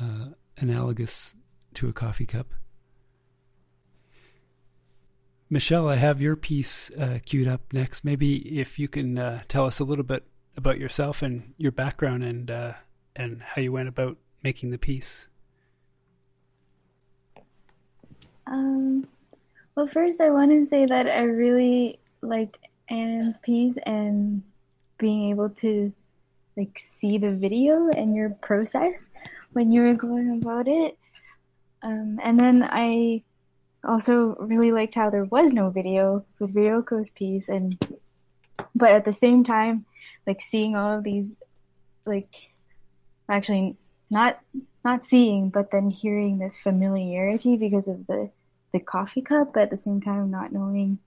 uh, 0.00 0.30
analogous 0.58 1.34
to 1.74 1.88
a 1.88 1.92
coffee 1.92 2.26
cup. 2.26 2.48
Michelle, 5.48 5.88
I 5.88 5.96
have 5.96 6.20
your 6.20 6.36
piece 6.36 6.90
uh, 6.92 7.18
queued 7.24 7.48
up 7.48 7.72
next. 7.72 8.04
Maybe 8.04 8.58
if 8.58 8.78
you 8.78 8.88
can 8.88 9.18
uh, 9.18 9.42
tell 9.48 9.66
us 9.66 9.80
a 9.80 9.84
little 9.84 10.04
bit 10.04 10.24
about 10.56 10.78
yourself 10.78 11.22
and 11.22 11.54
your 11.58 11.72
background 11.72 12.22
and 12.22 12.50
uh, 12.50 12.72
and 13.16 13.42
how 13.42 13.62
you 13.62 13.72
went 13.72 13.88
about 13.88 14.16
making 14.42 14.70
the 14.70 14.78
piece. 14.78 15.28
Um, 18.46 19.06
well, 19.80 19.88
first 19.88 20.20
I 20.20 20.28
want 20.28 20.50
to 20.50 20.66
say 20.66 20.84
that 20.84 21.06
I 21.08 21.22
really 21.22 22.00
liked 22.20 22.58
Anne's 22.90 23.38
piece 23.38 23.78
and 23.86 24.42
being 24.98 25.30
able 25.30 25.48
to 25.64 25.90
like 26.54 26.78
see 26.84 27.16
the 27.16 27.30
video 27.30 27.88
and 27.88 28.14
your 28.14 28.28
process 28.28 29.08
when 29.54 29.72
you 29.72 29.80
were 29.80 29.94
going 29.94 30.42
about 30.42 30.68
it. 30.68 30.98
Um, 31.82 32.20
and 32.22 32.38
then 32.38 32.68
I 32.70 33.22
also 33.82 34.36
really 34.38 34.70
liked 34.70 34.96
how 34.96 35.08
there 35.08 35.24
was 35.24 35.54
no 35.54 35.70
video 35.70 36.26
with 36.38 36.54
Ryoko's 36.54 37.10
piece, 37.10 37.48
and 37.48 37.82
but 38.74 38.90
at 38.90 39.06
the 39.06 39.12
same 39.12 39.44
time, 39.44 39.86
like 40.26 40.42
seeing 40.42 40.76
all 40.76 40.98
of 40.98 41.04
these, 41.04 41.36
like 42.04 42.50
actually 43.30 43.76
not 44.10 44.40
not 44.84 45.06
seeing, 45.06 45.48
but 45.48 45.70
then 45.70 45.88
hearing 45.88 46.38
this 46.38 46.58
familiarity 46.58 47.56
because 47.56 47.88
of 47.88 48.06
the 48.08 48.30
the 48.72 48.80
coffee 48.80 49.22
cup, 49.22 49.52
but 49.54 49.64
at 49.64 49.70
the 49.70 49.76
same 49.76 50.00
time 50.00 50.30
not 50.30 50.52
knowing 50.52 50.98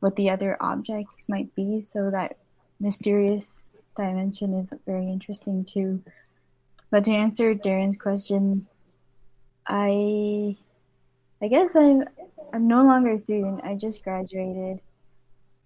what 0.00 0.16
the 0.16 0.30
other 0.30 0.56
objects 0.60 1.28
might 1.28 1.54
be. 1.54 1.80
So 1.80 2.10
that 2.10 2.36
mysterious 2.80 3.60
dimension 3.96 4.54
is 4.54 4.72
very 4.86 5.06
interesting 5.06 5.64
too. 5.64 6.02
But 6.90 7.04
to 7.04 7.10
answer 7.10 7.54
Darren's 7.54 7.96
question, 7.96 8.66
I 9.66 10.56
I 11.42 11.48
guess 11.48 11.74
I'm 11.74 12.04
I'm 12.52 12.68
no 12.68 12.84
longer 12.84 13.10
a 13.10 13.18
student. 13.18 13.62
I 13.64 13.74
just 13.74 14.04
graduated. 14.04 14.80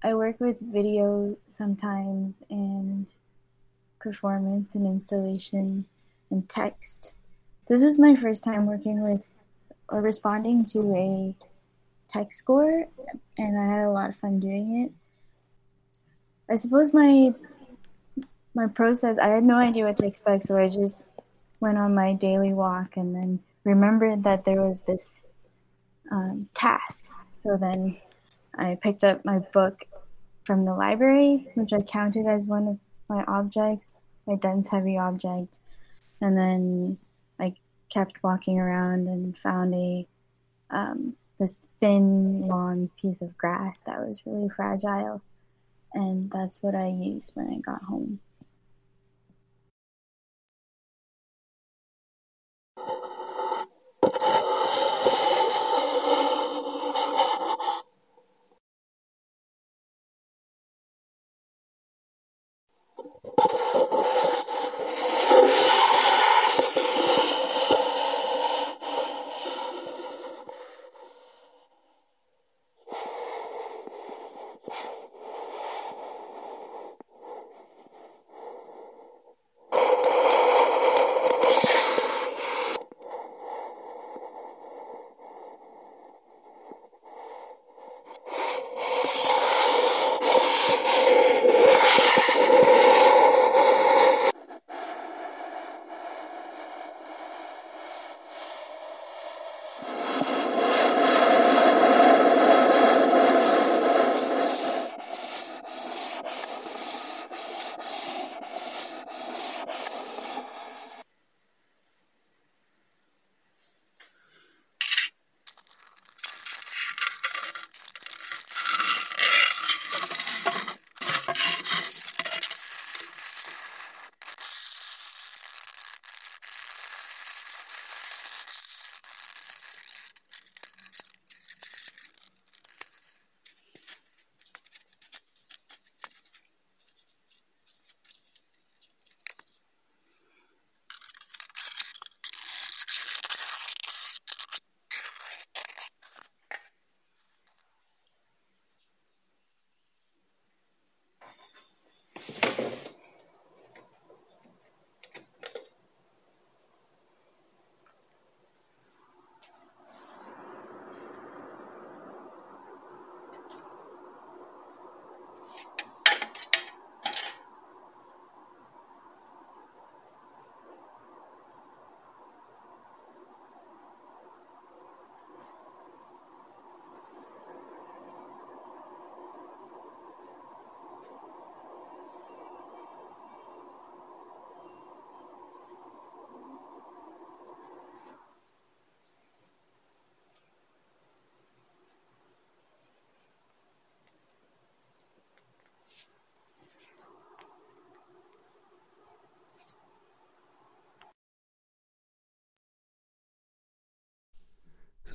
I 0.03 0.15
work 0.15 0.41
with 0.41 0.57
video 0.61 1.37
sometimes 1.51 2.43
and 2.49 3.07
performance 3.99 4.75
and 4.75 4.87
installation 4.87 5.85
and 6.31 6.49
text. 6.49 7.13
This 7.69 7.83
is 7.83 7.99
my 7.99 8.17
first 8.17 8.43
time 8.43 8.67
working 8.67 9.03
with 9.03 9.31
responding 9.99 10.65
to 10.67 10.95
a 10.95 11.35
text 12.09 12.39
score 12.39 12.85
and 13.39 13.59
I 13.59 13.67
had 13.67 13.85
a 13.85 13.91
lot 13.91 14.11
of 14.11 14.17
fun 14.17 14.41
doing 14.41 14.85
it. 14.85 14.93
I 16.53 16.57
suppose 16.57 16.93
my 16.93 17.35
my 18.55 18.67
process, 18.67 19.17
I 19.19 19.29
had 19.29 19.45
no 19.45 19.57
idea 19.57 19.85
what 19.85 19.97
to 19.99 20.07
expect, 20.07 20.43
so 20.43 20.59
I 20.59 20.69
just 20.69 21.07
went 21.61 21.79
on 21.79 21.95
my 21.95 22.15
daily 22.15 22.53
walk 22.53 22.97
and 22.97 23.15
then 23.15 23.39
remembered 23.65 24.25
that 24.25 24.45
there 24.45 24.61
was 24.61 24.81
this 24.81 25.13
um, 26.11 26.49
task. 26.53 27.07
So 27.33 27.57
then 27.57 27.97
I 28.59 28.77
picked 28.83 29.05
up 29.05 29.25
my 29.25 29.39
book 29.39 29.85
from 30.45 30.65
the 30.65 30.75
library, 30.75 31.47
which 31.55 31.73
I 31.73 31.83
counted 31.83 32.27
as 32.27 32.47
one 32.47 32.67
of 32.67 32.79
my 33.09 33.25
objects, 33.29 33.95
my 34.27 34.35
dense 34.35 34.69
heavy 34.69 34.99
object, 34.99 35.59
and 36.21 36.37
then 36.37 36.99
kept 37.91 38.23
walking 38.23 38.59
around 38.59 39.09
and 39.09 39.37
found 39.39 39.75
a 39.75 40.07
um, 40.71 41.17
this 41.39 41.57
thin, 41.81 42.47
long 42.47 42.91
piece 43.01 43.21
of 43.21 43.37
grass 43.37 43.81
that 43.83 43.99
was 43.99 44.23
really 44.25 44.49
fragile, 44.49 45.23
and 45.93 46.31
that's 46.31 46.63
what 46.63 46.75
I 46.75 46.87
used 46.87 47.33
when 47.35 47.53
I 47.53 47.59
got 47.59 47.83
home. 47.83 48.21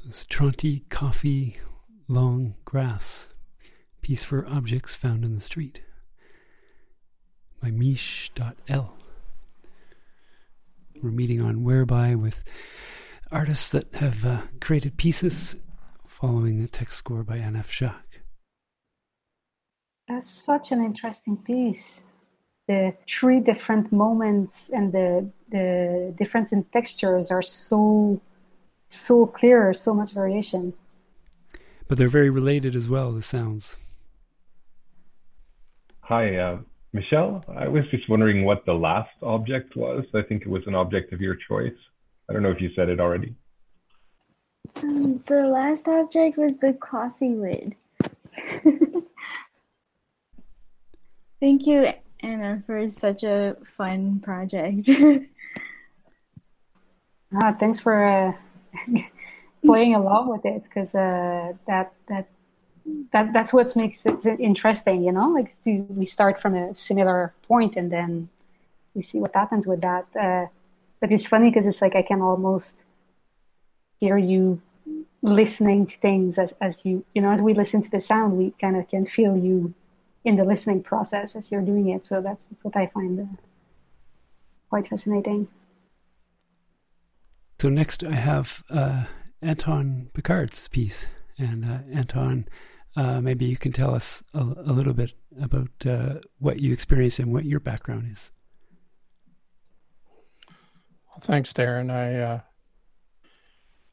It's 0.08 0.24
Tronti 0.24 0.88
Coffee 0.90 1.58
Long 2.08 2.54
Grass, 2.64 3.28
piece 4.04 4.24
for 4.24 4.48
objects 4.48 4.94
found 4.94 5.26
in 5.26 5.34
the 5.34 5.42
street 5.42 5.82
by 7.60 7.72
Mish.l. 7.72 8.98
We're 11.02 11.10
meeting 11.10 11.42
on 11.42 11.64
Whereby 11.64 12.14
with 12.14 12.44
artists 13.32 13.72
that 13.72 13.92
have 13.96 14.24
uh, 14.24 14.42
created 14.62 14.98
pieces 14.98 15.56
following 16.08 16.62
a 16.62 16.68
text 16.68 17.00
score 17.00 17.24
by 17.24 17.38
Anne-F 17.38 17.72
Jacques. 17.72 18.22
That's 20.08 20.44
such 20.46 20.72
an 20.72 20.86
interesting 20.86 21.36
piece. 21.38 22.02
The 22.68 22.94
three 23.10 23.40
different 23.40 23.92
moments 23.92 24.70
and 24.72 24.94
the 24.94 25.32
the 25.50 26.14
difference 26.16 26.52
in 26.52 26.64
textures 26.66 27.32
are 27.32 27.42
so 27.42 28.22
so 28.96 29.26
clear, 29.26 29.74
so 29.74 29.94
much 29.94 30.12
variation. 30.12 30.74
But 31.88 31.98
they're 31.98 32.10
very 32.10 32.30
related 32.30 32.76
as 32.76 32.90
well, 32.90 33.12
the 33.12 33.22
sounds. 33.22 33.76
Hi, 36.02 36.36
uh, 36.36 36.58
Michelle. 36.94 37.44
I 37.48 37.68
was 37.68 37.84
just 37.92 38.08
wondering 38.10 38.46
what 38.46 38.66
the 38.66 38.74
last 38.74 39.12
object 39.22 39.76
was. 39.76 40.06
I 40.14 40.22
think 40.22 40.44
it 40.44 40.50
was 40.50 40.64
an 40.68 40.76
object 40.76 41.14
of 41.14 41.22
your 41.22 41.36
choice. 41.36 41.76
I 42.30 42.34
don't 42.34 42.44
know 42.44 42.52
if 42.52 42.62
you 42.62 42.70
said 42.76 42.90
it 42.90 43.00
already. 43.00 43.36
Um, 44.84 45.24
the 45.26 45.48
last 45.48 45.88
object 45.88 46.38
was 46.38 46.58
the 46.58 46.74
coffee 46.74 47.36
lid. 47.36 47.76
Thank 51.40 51.68
you, 51.68 51.94
Anna, 52.22 52.64
for 52.66 52.88
such 52.90 53.24
a 53.24 53.56
fun 53.78 54.20
project. 54.20 54.90
ah, 57.42 57.56
thanks 57.60 57.80
for 57.80 58.04
uh, 58.04 58.34
playing 59.66 59.96
along 59.96 60.30
with 60.30 60.46
it 60.46 60.64
because 60.64 60.94
uh, 60.94 61.54
that 61.68 61.94
that 62.08 62.28
that 63.12 63.34
that's 63.34 63.52
what 63.52 63.76
makes 63.76 64.00
it 64.06 64.40
interesting, 64.40 65.04
you 65.04 65.12
know. 65.12 65.30
Like 65.30 65.56
to, 65.64 65.86
we 65.90 66.06
start 66.06 66.42
from 66.42 66.56
a 66.56 66.76
similar 66.76 67.34
point 67.48 67.76
and 67.76 67.92
then 67.92 68.30
we 68.94 69.04
see 69.04 69.20
what 69.20 69.34
happens 69.34 69.66
with 69.68 69.82
that. 69.82 70.06
Uh, 70.20 70.48
but 71.00 71.12
it's 71.12 71.28
funny 71.28 71.50
because 71.50 71.66
it's 71.66 71.82
like 71.82 71.96
I 71.96 72.02
can 72.02 72.22
almost 72.22 72.76
hear 74.00 74.18
you 74.18 74.62
listening 75.22 75.88
to 75.88 75.98
things 76.00 76.38
as 76.38 76.52
as 76.62 76.76
you 76.84 77.04
you 77.16 77.22
know 77.22 77.32
as 77.32 77.42
we 77.42 77.54
listen 77.54 77.82
to 77.82 77.90
the 77.90 78.02
sound, 78.02 78.38
we 78.38 78.54
kind 78.62 78.78
of 78.78 78.88
can 78.90 79.06
feel 79.06 79.36
you 79.36 79.74
in 80.26 80.36
the 80.36 80.44
listening 80.44 80.82
process 80.82 81.36
as 81.36 81.52
you're 81.52 81.62
doing 81.62 81.90
it. 81.90 82.06
So 82.06 82.20
that's, 82.20 82.44
that's 82.50 82.64
what 82.64 82.76
I 82.76 82.88
find 82.88 83.20
uh, 83.20 83.24
quite 84.70 84.90
fascinating. 84.90 85.48
So 87.58 87.70
next 87.70 88.04
I 88.04 88.12
have 88.12 88.64
uh, 88.70 89.06
Anton 89.42 90.10
Picard's 90.14 90.68
piece, 90.68 91.08
and 91.38 91.64
uh, 91.64 91.80
Anton, 91.92 92.48
uh, 92.98 93.22
maybe 93.22 93.46
you 93.46 93.58
can 93.58 93.72
tell 93.72 93.96
us 93.96 94.24
a, 94.34 94.40
a 94.40 94.74
little 94.74 94.94
bit 94.94 95.14
about 95.42 95.70
uh, 95.86 96.16
what 96.40 96.60
you 96.60 96.74
experience 96.74 97.20
and 97.20 97.32
what 97.32 97.46
your 97.46 97.60
background 97.60 98.10
is. 98.12 98.32
Well, 101.08 101.22
thanks, 101.22 101.54
Darren. 101.54 101.90
I 101.90 102.20
uh, 102.20 102.40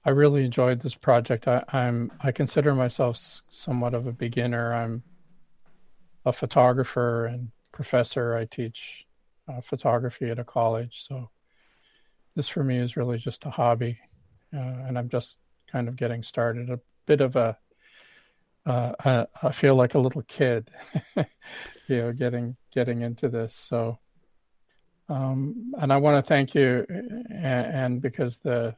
I 0.05 0.11
really 0.11 0.45
enjoyed 0.45 0.81
this 0.81 0.97
project. 0.97 1.47
I, 1.47 1.63
I'm 1.69 2.11
I 2.21 2.33
consider 2.33 2.75
myself 2.75 3.43
somewhat 3.51 3.95
of 3.95 4.07
a 4.09 4.13
beginner. 4.13 4.75
I'm 4.75 5.05
a 6.25 6.33
photographer 6.33 7.27
and 7.27 7.53
professor. 7.73 8.35
I 8.35 8.45
teach 8.45 9.07
uh, 9.49 9.61
photography 9.61 10.31
at 10.31 10.39
a 10.41 10.45
college, 10.45 11.05
so 11.07 11.31
this 12.35 12.49
for 12.49 12.65
me 12.65 12.79
is 12.79 12.97
really 12.97 13.19
just 13.19 13.45
a 13.45 13.51
hobby, 13.51 13.99
uh, 14.55 14.87
and 14.87 14.99
I'm 14.99 15.09
just 15.09 15.39
kind 15.71 15.89
of 15.89 15.97
getting 15.97 16.23
started. 16.23 16.71
A 16.71 16.81
bit 17.07 17.21
of 17.21 17.37
a 17.37 17.59
uh, 18.65 18.93
I, 19.05 19.27
I 19.43 19.53
feel 19.53 19.75
like 19.75 19.95
a 19.95 19.99
little 19.99 20.23
kid, 20.23 20.71
you 21.17 21.25
know, 21.89 22.13
getting 22.13 22.57
getting 22.73 23.03
into 23.03 23.29
this. 23.29 23.55
So, 23.55 23.99
um, 25.09 25.73
and 25.79 25.93
I 25.93 25.97
want 25.97 26.17
to 26.17 26.29
thank 26.29 26.55
you, 26.55 26.87
and, 26.89 27.67
and, 27.67 28.03
because 28.03 28.39
the 28.39 28.77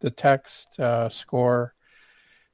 the 0.00 0.10
text 0.10 0.78
uh, 0.78 1.08
score, 1.08 1.74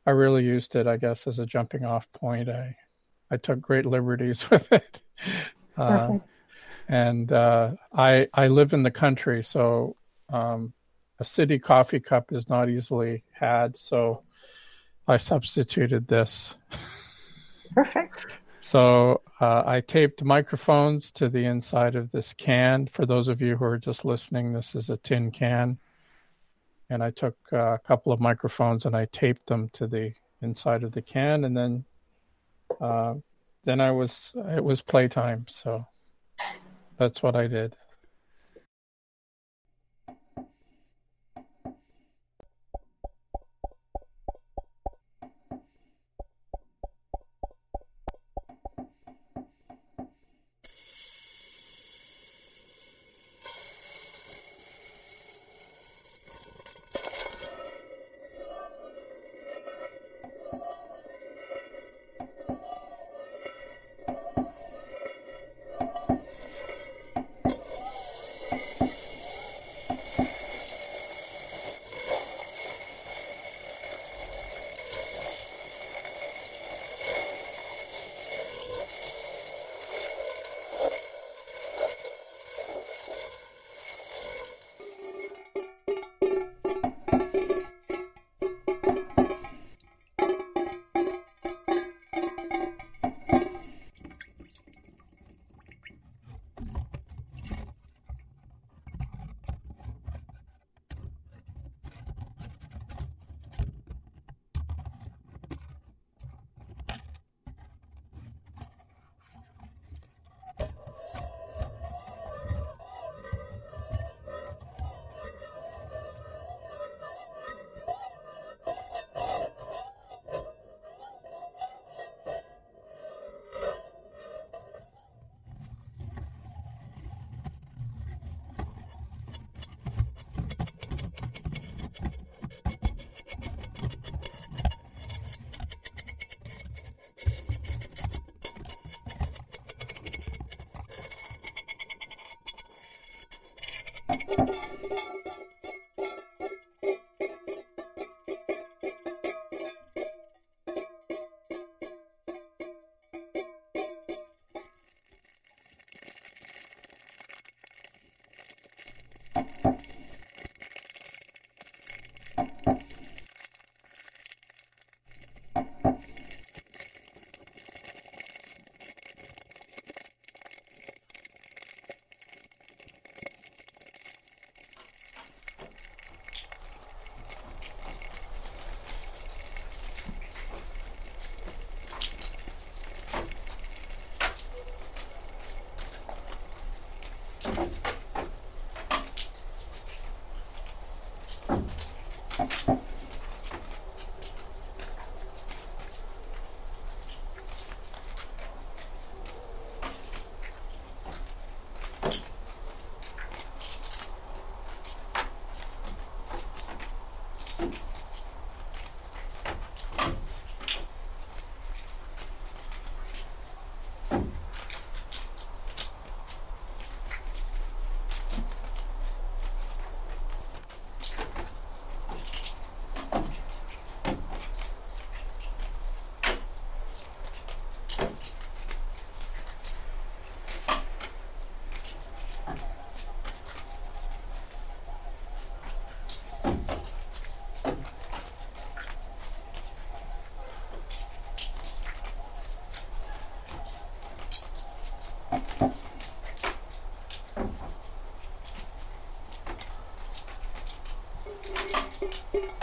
I 0.07 0.11
really 0.11 0.44
used 0.44 0.77
it, 0.77 0.87
I 0.87 0.97
guess, 0.97 1.27
as 1.27 1.38
a 1.38 1.47
jumping 1.47 1.85
off 1.85 2.11
point. 2.12 2.49
I 2.49 2.77
I 3.31 3.37
took 3.37 3.61
great 3.61 3.87
liberties 3.87 4.49
with 4.51 4.71
it. 4.73 5.03
Uh, 5.77 6.18
and 6.88 7.31
uh, 7.33 7.72
I 7.92 8.29
I 8.33 8.48
live 8.48 8.72
in 8.72 8.83
the 8.83 8.90
country, 8.90 9.42
so 9.44 9.96
um, 10.31 10.72
a 11.18 11.24
city 11.24 11.59
coffee 11.59 12.01
cup 12.01 12.33
is 12.33 12.48
not 12.48 12.68
easily 12.68 13.24
had. 13.33 13.77
So 13.77 14.22
I 15.07 15.16
substituted 15.16 16.09
this. 16.09 16.55
Perfect. 17.74 18.27
So 18.61 19.22
uh, 19.40 19.62
I 19.64 19.81
taped 19.81 20.22
microphones 20.24 21.12
to 21.12 21.29
the 21.29 21.44
inside 21.44 21.94
of 21.94 22.11
this 22.11 22.35
can. 22.35 22.87
For 22.87 23.07
those 23.07 23.29
of 23.29 23.40
you 23.40 23.57
who 23.57 23.64
are 23.64 23.79
just 23.79 24.05
listening, 24.05 24.53
this 24.53 24.74
is 24.74 24.90
a 24.90 24.96
tin 24.96 25.31
can. 25.31 25.79
And 26.90 27.03
I 27.03 27.11
took 27.11 27.37
uh, 27.53 27.74
a 27.74 27.79
couple 27.79 28.12
of 28.12 28.20
microphones 28.20 28.85
and 28.85 28.96
I 28.96 29.05
taped 29.07 29.46
them 29.46 29.68
to 29.74 29.87
the 29.87 30.14
inside 30.40 30.83
of 30.83 30.92
the 30.92 31.03
can, 31.03 31.44
and 31.44 31.57
then 31.57 31.85
uh, 32.81 33.14
then 33.64 33.81
I 33.81 33.90
was 33.90 34.33
it 34.51 34.64
was 34.64 34.81
playtime, 34.81 35.46
so 35.48 35.87
that's 36.99 37.23
what 37.23 37.37
I 37.37 37.47
did. 37.47 37.77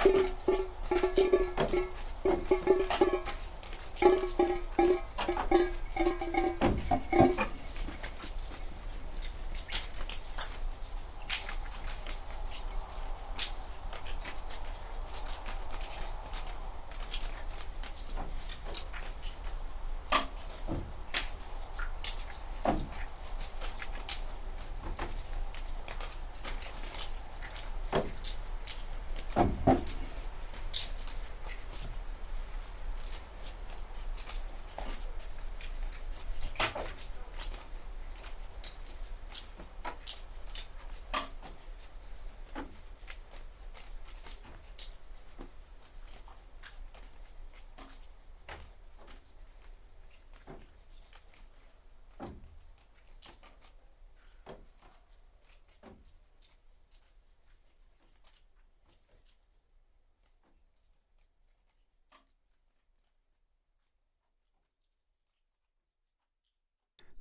Thank 0.05 0.17
you. 0.17 0.34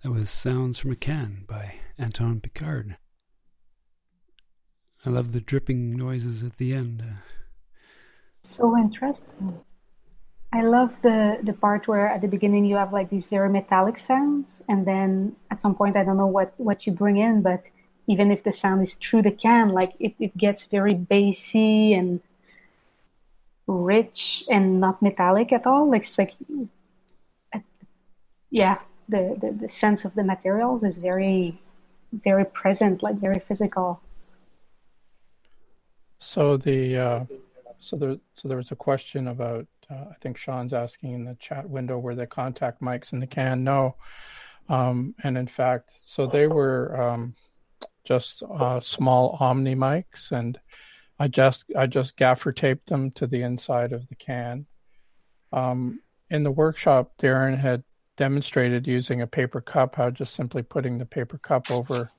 That 0.04 0.12
was 0.12 0.28
Sounds 0.28 0.76
from 0.76 0.92
a 0.92 0.96
Can 0.96 1.44
by 1.48 1.76
Anton 1.96 2.38
Picard. 2.38 2.98
I 5.06 5.08
love 5.08 5.32
the 5.32 5.40
dripping 5.40 5.96
noises 5.96 6.42
at 6.42 6.58
the 6.58 6.74
end. 6.74 7.02
Uh, 7.02 7.20
So 8.42 8.76
interesting. 8.76 9.64
I 10.52 10.60
love 10.60 10.92
the 11.00 11.38
the 11.42 11.54
part 11.54 11.88
where 11.88 12.06
at 12.06 12.20
the 12.20 12.28
beginning 12.28 12.66
you 12.66 12.76
have 12.76 12.92
like 12.92 13.08
these 13.08 13.28
very 13.28 13.48
metallic 13.48 13.96
sounds, 13.96 14.46
and 14.68 14.86
then 14.86 15.36
at 15.50 15.62
some 15.62 15.74
point 15.74 15.96
I 15.96 16.04
don't 16.04 16.18
know 16.18 16.32
what 16.38 16.52
what 16.58 16.86
you 16.86 16.92
bring 16.92 17.16
in, 17.16 17.40
but 17.40 17.62
even 18.06 18.30
if 18.30 18.42
the 18.44 18.52
sound 18.52 18.82
is 18.82 18.96
through 18.96 19.22
the 19.22 19.32
can, 19.32 19.70
like 19.70 19.94
it, 19.98 20.12
it 20.20 20.36
gets 20.36 20.66
very 20.66 20.92
bassy 20.92 21.94
and 21.94 22.20
rich 23.66 24.44
and 24.50 24.80
not 24.80 25.00
metallic 25.00 25.50
at 25.50 25.66
all. 25.66 25.90
Like 25.90 26.04
it's 26.08 26.18
like, 26.18 26.34
yeah, 28.50 28.76
the, 29.08 29.36
the, 29.40 29.66
the 29.66 29.72
sense 29.78 30.04
of 30.04 30.14
the 30.14 30.24
materials 30.24 30.82
is 30.82 30.96
very, 30.96 31.60
very 32.12 32.44
present, 32.44 33.02
like 33.02 33.16
very 33.16 33.40
physical. 33.40 34.00
So 36.18 36.56
the 36.56 36.96
uh, 36.96 37.24
so 37.80 37.96
there 37.96 38.16
so 38.32 38.48
there 38.48 38.56
was 38.56 38.70
a 38.70 38.76
question 38.76 39.28
about 39.28 39.66
uh, 39.90 40.06
I 40.10 40.14
think 40.22 40.38
Sean's 40.38 40.72
asking 40.72 41.12
in 41.12 41.24
the 41.24 41.34
chat 41.34 41.68
window 41.68 41.98
where 41.98 42.14
the 42.14 42.26
contact 42.26 42.80
mics 42.80 43.12
in 43.12 43.20
the 43.20 43.26
can. 43.26 43.62
No, 43.62 43.96
um, 44.68 45.14
and 45.22 45.36
in 45.36 45.46
fact, 45.46 45.90
so 46.06 46.26
they 46.26 46.46
were 46.46 46.98
um, 46.98 47.34
just 48.04 48.42
uh, 48.42 48.80
small 48.80 49.36
Omni 49.38 49.74
mics, 49.74 50.32
and 50.32 50.58
I 51.18 51.28
just 51.28 51.66
I 51.76 51.86
just 51.86 52.16
gaffer 52.16 52.52
taped 52.52 52.88
them 52.88 53.10
to 53.12 53.26
the 53.26 53.42
inside 53.42 53.92
of 53.92 54.08
the 54.08 54.16
can. 54.16 54.66
Um, 55.52 56.00
in 56.30 56.42
the 56.42 56.50
workshop, 56.50 57.12
Darren 57.20 57.58
had 57.58 57.84
demonstrated 58.16 58.86
using 58.86 59.20
a 59.20 59.26
paper 59.26 59.60
cup 59.60 59.96
how 59.96 60.10
just 60.10 60.34
simply 60.34 60.62
putting 60.62 60.98
the 60.98 61.06
paper 61.06 61.38
cup 61.38 61.70
over 61.70 62.10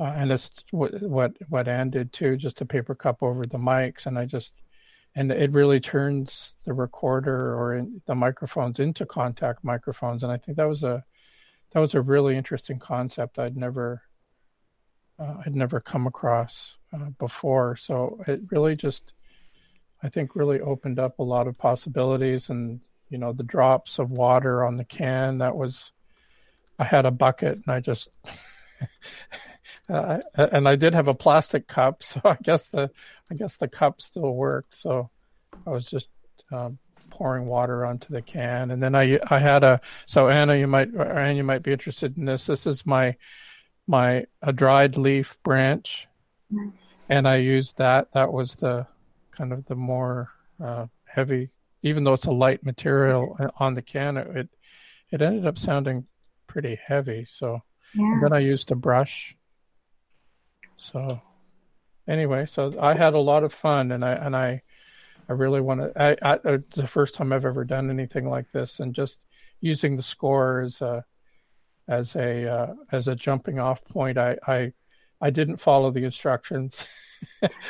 uh, 0.00 0.14
and 0.16 0.30
it's 0.30 0.64
what 0.70 1.02
what 1.02 1.36
what 1.48 1.66
Ann 1.66 1.90
did 1.90 2.12
too 2.12 2.36
just 2.36 2.60
a 2.60 2.66
paper 2.66 2.94
cup 2.94 3.22
over 3.22 3.44
the 3.44 3.58
mics. 3.58 4.06
And 4.06 4.18
I 4.18 4.26
just 4.26 4.52
and 5.14 5.32
it 5.32 5.50
really 5.50 5.80
turns 5.80 6.54
the 6.64 6.72
recorder 6.72 7.54
or 7.54 7.74
in, 7.74 8.00
the 8.06 8.14
microphones 8.14 8.78
into 8.78 9.04
contact 9.04 9.64
microphones. 9.64 10.22
And 10.22 10.30
I 10.30 10.36
think 10.36 10.56
that 10.56 10.68
was 10.68 10.84
a 10.84 11.04
that 11.72 11.80
was 11.80 11.94
a 11.94 12.02
really 12.02 12.36
interesting 12.36 12.78
concept 12.78 13.38
I'd 13.38 13.56
never 13.56 14.02
uh, 15.18 15.38
I'd 15.44 15.56
never 15.56 15.80
come 15.80 16.06
across 16.06 16.76
uh, 16.92 17.10
before. 17.18 17.74
So 17.74 18.22
it 18.28 18.42
really 18.50 18.76
just 18.76 19.14
I 20.00 20.08
think 20.08 20.36
really 20.36 20.60
opened 20.60 21.00
up 21.00 21.18
a 21.18 21.24
lot 21.24 21.48
of 21.48 21.58
possibilities. 21.58 22.50
And 22.50 22.82
you 23.10 23.18
know 23.18 23.32
the 23.32 23.42
drops 23.42 23.98
of 23.98 24.10
water 24.10 24.64
on 24.64 24.76
the 24.76 24.84
can 24.84 25.38
that 25.38 25.56
was 25.56 25.92
i 26.78 26.84
had 26.84 27.06
a 27.06 27.10
bucket 27.10 27.56
and 27.58 27.74
i 27.74 27.80
just 27.80 28.08
uh, 29.88 30.18
and 30.36 30.68
i 30.68 30.76
did 30.76 30.94
have 30.94 31.08
a 31.08 31.14
plastic 31.14 31.66
cup 31.66 32.02
so 32.02 32.20
i 32.24 32.36
guess 32.42 32.68
the 32.68 32.90
i 33.30 33.34
guess 33.34 33.56
the 33.56 33.68
cup 33.68 34.00
still 34.00 34.34
worked. 34.34 34.76
So 34.76 35.10
i 35.66 35.70
was 35.70 35.86
just 35.86 36.08
um, 36.52 36.78
pouring 37.10 37.46
water 37.46 37.84
onto 37.84 38.12
the 38.12 38.22
can. 38.22 38.70
And 38.70 38.82
then 38.82 38.94
i 38.94 39.18
i 39.30 39.38
had 39.38 39.64
a 39.64 39.80
so 40.06 40.28
anna 40.28 40.56
you 40.56 40.66
might 40.66 40.94
anna 40.94 41.34
you 41.34 41.44
might 41.44 41.62
be 41.62 41.72
interested 41.72 42.16
in 42.16 42.24
this. 42.24 42.46
This 42.46 42.66
is 42.66 42.86
my 42.86 43.16
my 43.86 44.26
a 44.42 44.52
dried 44.52 44.96
leaf 44.96 45.38
branch. 45.42 46.06
And 47.08 47.26
i 47.26 47.36
used 47.36 47.78
that. 47.78 48.12
That 48.12 48.32
was 48.32 48.56
the 48.56 48.86
kind 49.32 49.52
of 49.52 49.66
the 49.66 49.74
more 49.74 50.30
uh, 50.62 50.86
heavy 51.04 51.50
even 51.82 52.04
though 52.04 52.12
it's 52.12 52.26
a 52.26 52.32
light 52.32 52.64
material 52.64 53.36
on 53.58 53.74
the 53.74 53.82
can, 53.82 54.16
it 54.16 54.48
it 55.10 55.22
ended 55.22 55.46
up 55.46 55.58
sounding 55.58 56.06
pretty 56.46 56.78
heavy. 56.86 57.24
So 57.28 57.62
Yeah. 57.94 58.20
then 58.22 58.32
I 58.32 58.40
used 58.40 58.70
a 58.70 58.74
brush. 58.74 59.36
So 60.76 61.20
anyway, 62.06 62.46
so 62.46 62.74
I 62.80 62.94
had 62.94 63.14
a 63.14 63.18
lot 63.18 63.44
of 63.44 63.52
fun, 63.52 63.92
and 63.92 64.04
I 64.04 64.12
and 64.12 64.36
I 64.36 64.62
I 65.28 65.32
really 65.32 65.60
want 65.60 65.80
to. 65.80 66.02
I, 66.02 66.16
I 66.22 66.38
it's 66.44 66.76
the 66.76 66.86
first 66.86 67.14
time 67.14 67.32
I've 67.32 67.44
ever 67.44 67.64
done 67.64 67.90
anything 67.90 68.28
like 68.28 68.50
this, 68.52 68.80
and 68.80 68.94
just 68.94 69.24
using 69.60 69.96
the 69.96 70.02
score 70.02 70.60
as 70.60 70.80
a 70.80 71.04
as 71.88 72.14
a 72.16 72.46
uh, 72.46 72.74
as 72.92 73.08
a 73.08 73.14
jumping 73.14 73.58
off 73.58 73.84
point. 73.84 74.18
I 74.18 74.36
I 74.46 74.72
I 75.20 75.30
didn't 75.30 75.56
follow 75.58 75.90
the 75.90 76.04
instructions. 76.04 76.86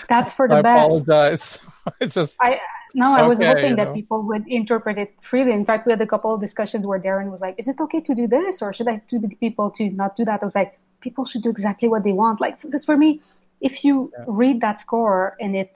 That's 0.08 0.32
for 0.34 0.48
the 0.48 0.54
I 0.56 0.62
best. 0.62 0.76
I 0.76 0.84
apologize. 0.84 1.58
It's 2.00 2.14
just 2.14 2.38
I 2.42 2.60
no, 2.94 3.14
I 3.14 3.26
was 3.26 3.38
Okay, 3.38 3.48
hoping 3.48 3.76
that 3.76 3.86
know. 3.88 3.92
people 3.94 4.22
would 4.22 4.46
interpret 4.48 4.98
it 4.98 5.14
freely. 5.22 5.52
In 5.52 5.64
fact, 5.64 5.86
we 5.86 5.92
had 5.92 6.00
a 6.00 6.06
couple 6.06 6.34
of 6.34 6.40
discussions 6.40 6.86
where 6.86 6.98
Darren 6.98 7.30
was 7.30 7.40
like, 7.40 7.54
"Is 7.58 7.68
it 7.68 7.78
okay 7.80 8.00
to 8.00 8.14
do 8.14 8.26
this, 8.26 8.62
or 8.62 8.72
should 8.72 8.88
I 8.88 9.02
do 9.08 9.18
the 9.18 9.28
people 9.28 9.70
to 9.72 9.90
not 9.90 10.16
do 10.16 10.24
that?" 10.24 10.42
I 10.42 10.44
was 10.44 10.54
like, 10.54 10.78
"People 11.00 11.24
should 11.24 11.42
do 11.42 11.50
exactly 11.50 11.88
what 11.88 12.02
they 12.04 12.12
want." 12.12 12.40
Like, 12.40 12.60
because 12.62 12.84
for 12.84 12.96
me, 12.96 13.20
if 13.60 13.84
you 13.84 14.12
Yeah. 14.12 14.24
read 14.26 14.60
that 14.60 14.80
score 14.80 15.36
and 15.40 15.56
it 15.56 15.70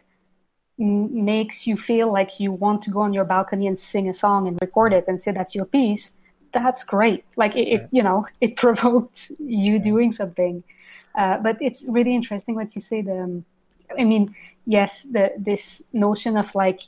m- 0.80 1.24
makes 1.24 1.66
you 1.66 1.76
feel 1.76 2.12
like 2.12 2.40
you 2.40 2.52
want 2.52 2.82
to 2.82 2.90
go 2.90 3.00
on 3.00 3.12
your 3.12 3.24
balcony 3.24 3.66
and 3.66 3.78
sing 3.78 4.08
a 4.08 4.14
song 4.14 4.48
and 4.48 4.58
record 4.60 4.92
it 4.92 5.04
and 5.08 5.22
say 5.22 5.32
that's 5.32 5.54
your 5.54 5.64
piece, 5.66 6.12
that's 6.54 6.84
great. 6.84 7.24
Like 7.36 7.56
it, 7.56 7.68
it 7.74 7.88
you 7.90 8.02
know, 8.02 8.26
it 8.40 8.56
provoked 8.56 9.30
you 9.38 9.78
doing 9.78 10.12
something. 10.12 10.62
Uh, 11.14 11.38
but 11.38 11.56
it's 11.60 11.82
really 11.82 12.14
interesting 12.14 12.54
what 12.54 12.74
you 12.74 12.80
say. 12.80 13.02
The 13.02 13.18
um, 13.22 13.44
I 13.98 14.04
mean, 14.04 14.34
yes, 14.66 15.04
the 15.10 15.32
this 15.36 15.82
notion 15.92 16.36
of 16.36 16.54
like 16.54 16.80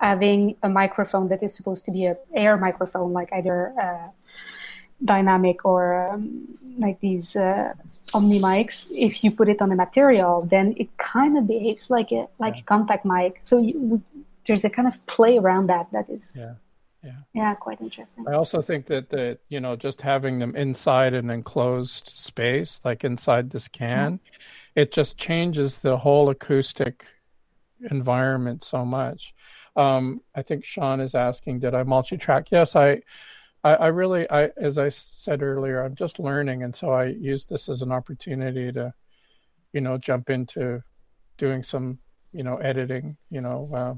having 0.00 0.56
a 0.62 0.68
microphone 0.68 1.28
that 1.28 1.42
is 1.42 1.54
supposed 1.54 1.84
to 1.86 1.90
be 1.90 2.06
a 2.06 2.16
air 2.34 2.56
microphone, 2.56 3.12
like 3.12 3.32
either 3.32 3.72
uh, 3.80 4.08
dynamic 5.04 5.64
or 5.64 6.10
um, 6.10 6.46
like 6.78 7.00
these 7.00 7.34
uh, 7.36 7.72
omni 8.14 8.40
mics. 8.40 8.86
If 8.90 9.24
you 9.24 9.30
put 9.30 9.48
it 9.48 9.60
on 9.62 9.72
a 9.72 9.76
material, 9.76 10.46
then 10.50 10.74
it 10.76 10.88
kind 10.98 11.38
of 11.38 11.46
behaves 11.46 11.90
like 11.90 12.12
a 12.12 12.26
like 12.38 12.54
Yeah. 12.56 12.60
a 12.60 12.64
contact 12.64 13.04
mic. 13.04 13.40
So 13.44 13.58
you, 13.58 14.02
there's 14.46 14.64
a 14.64 14.70
kind 14.70 14.88
of 14.88 14.94
play 15.06 15.38
around 15.38 15.68
that 15.68 15.90
that 15.92 16.08
is 16.08 16.22
Yeah. 16.34 16.54
yeah 17.34 17.54
quite 17.54 17.80
interesting. 17.80 18.24
I 18.28 18.32
also 18.32 18.60
think 18.62 18.86
that 18.86 19.10
the 19.10 19.38
you 19.48 19.60
know 19.60 19.76
just 19.76 20.02
having 20.02 20.38
them 20.38 20.54
inside 20.56 21.14
an 21.14 21.30
enclosed 21.30 22.12
space, 22.14 22.80
like 22.84 23.04
inside 23.04 23.50
this 23.50 23.68
can, 23.68 24.20
it 24.74 24.92
just 24.92 25.16
changes 25.16 25.78
the 25.78 25.96
whole 25.98 26.28
acoustic 26.28 27.06
environment 27.90 28.64
so 28.64 28.84
much. 28.84 29.34
Um, 29.76 30.22
I 30.34 30.42
think 30.42 30.64
Sean 30.64 31.00
is 31.00 31.14
asking, 31.14 31.60
did 31.60 31.74
I 31.74 31.82
multi-track? 31.82 32.50
Yes, 32.50 32.74
I, 32.76 33.02
I, 33.62 33.74
I 33.74 33.86
really, 33.88 34.30
I 34.30 34.50
as 34.56 34.78
I 34.78 34.88
said 34.88 35.42
earlier, 35.42 35.82
I'm 35.82 35.94
just 35.94 36.18
learning, 36.18 36.62
and 36.62 36.74
so 36.74 36.92
I 36.92 37.06
use 37.06 37.44
this 37.46 37.68
as 37.68 37.82
an 37.82 37.92
opportunity 37.92 38.72
to, 38.72 38.94
you 39.72 39.80
know, 39.80 39.98
jump 39.98 40.30
into 40.30 40.82
doing 41.36 41.62
some, 41.62 41.98
you 42.32 42.42
know, 42.42 42.56
editing, 42.56 43.16
you 43.30 43.40
know. 43.40 43.70
Uh, 43.74 43.94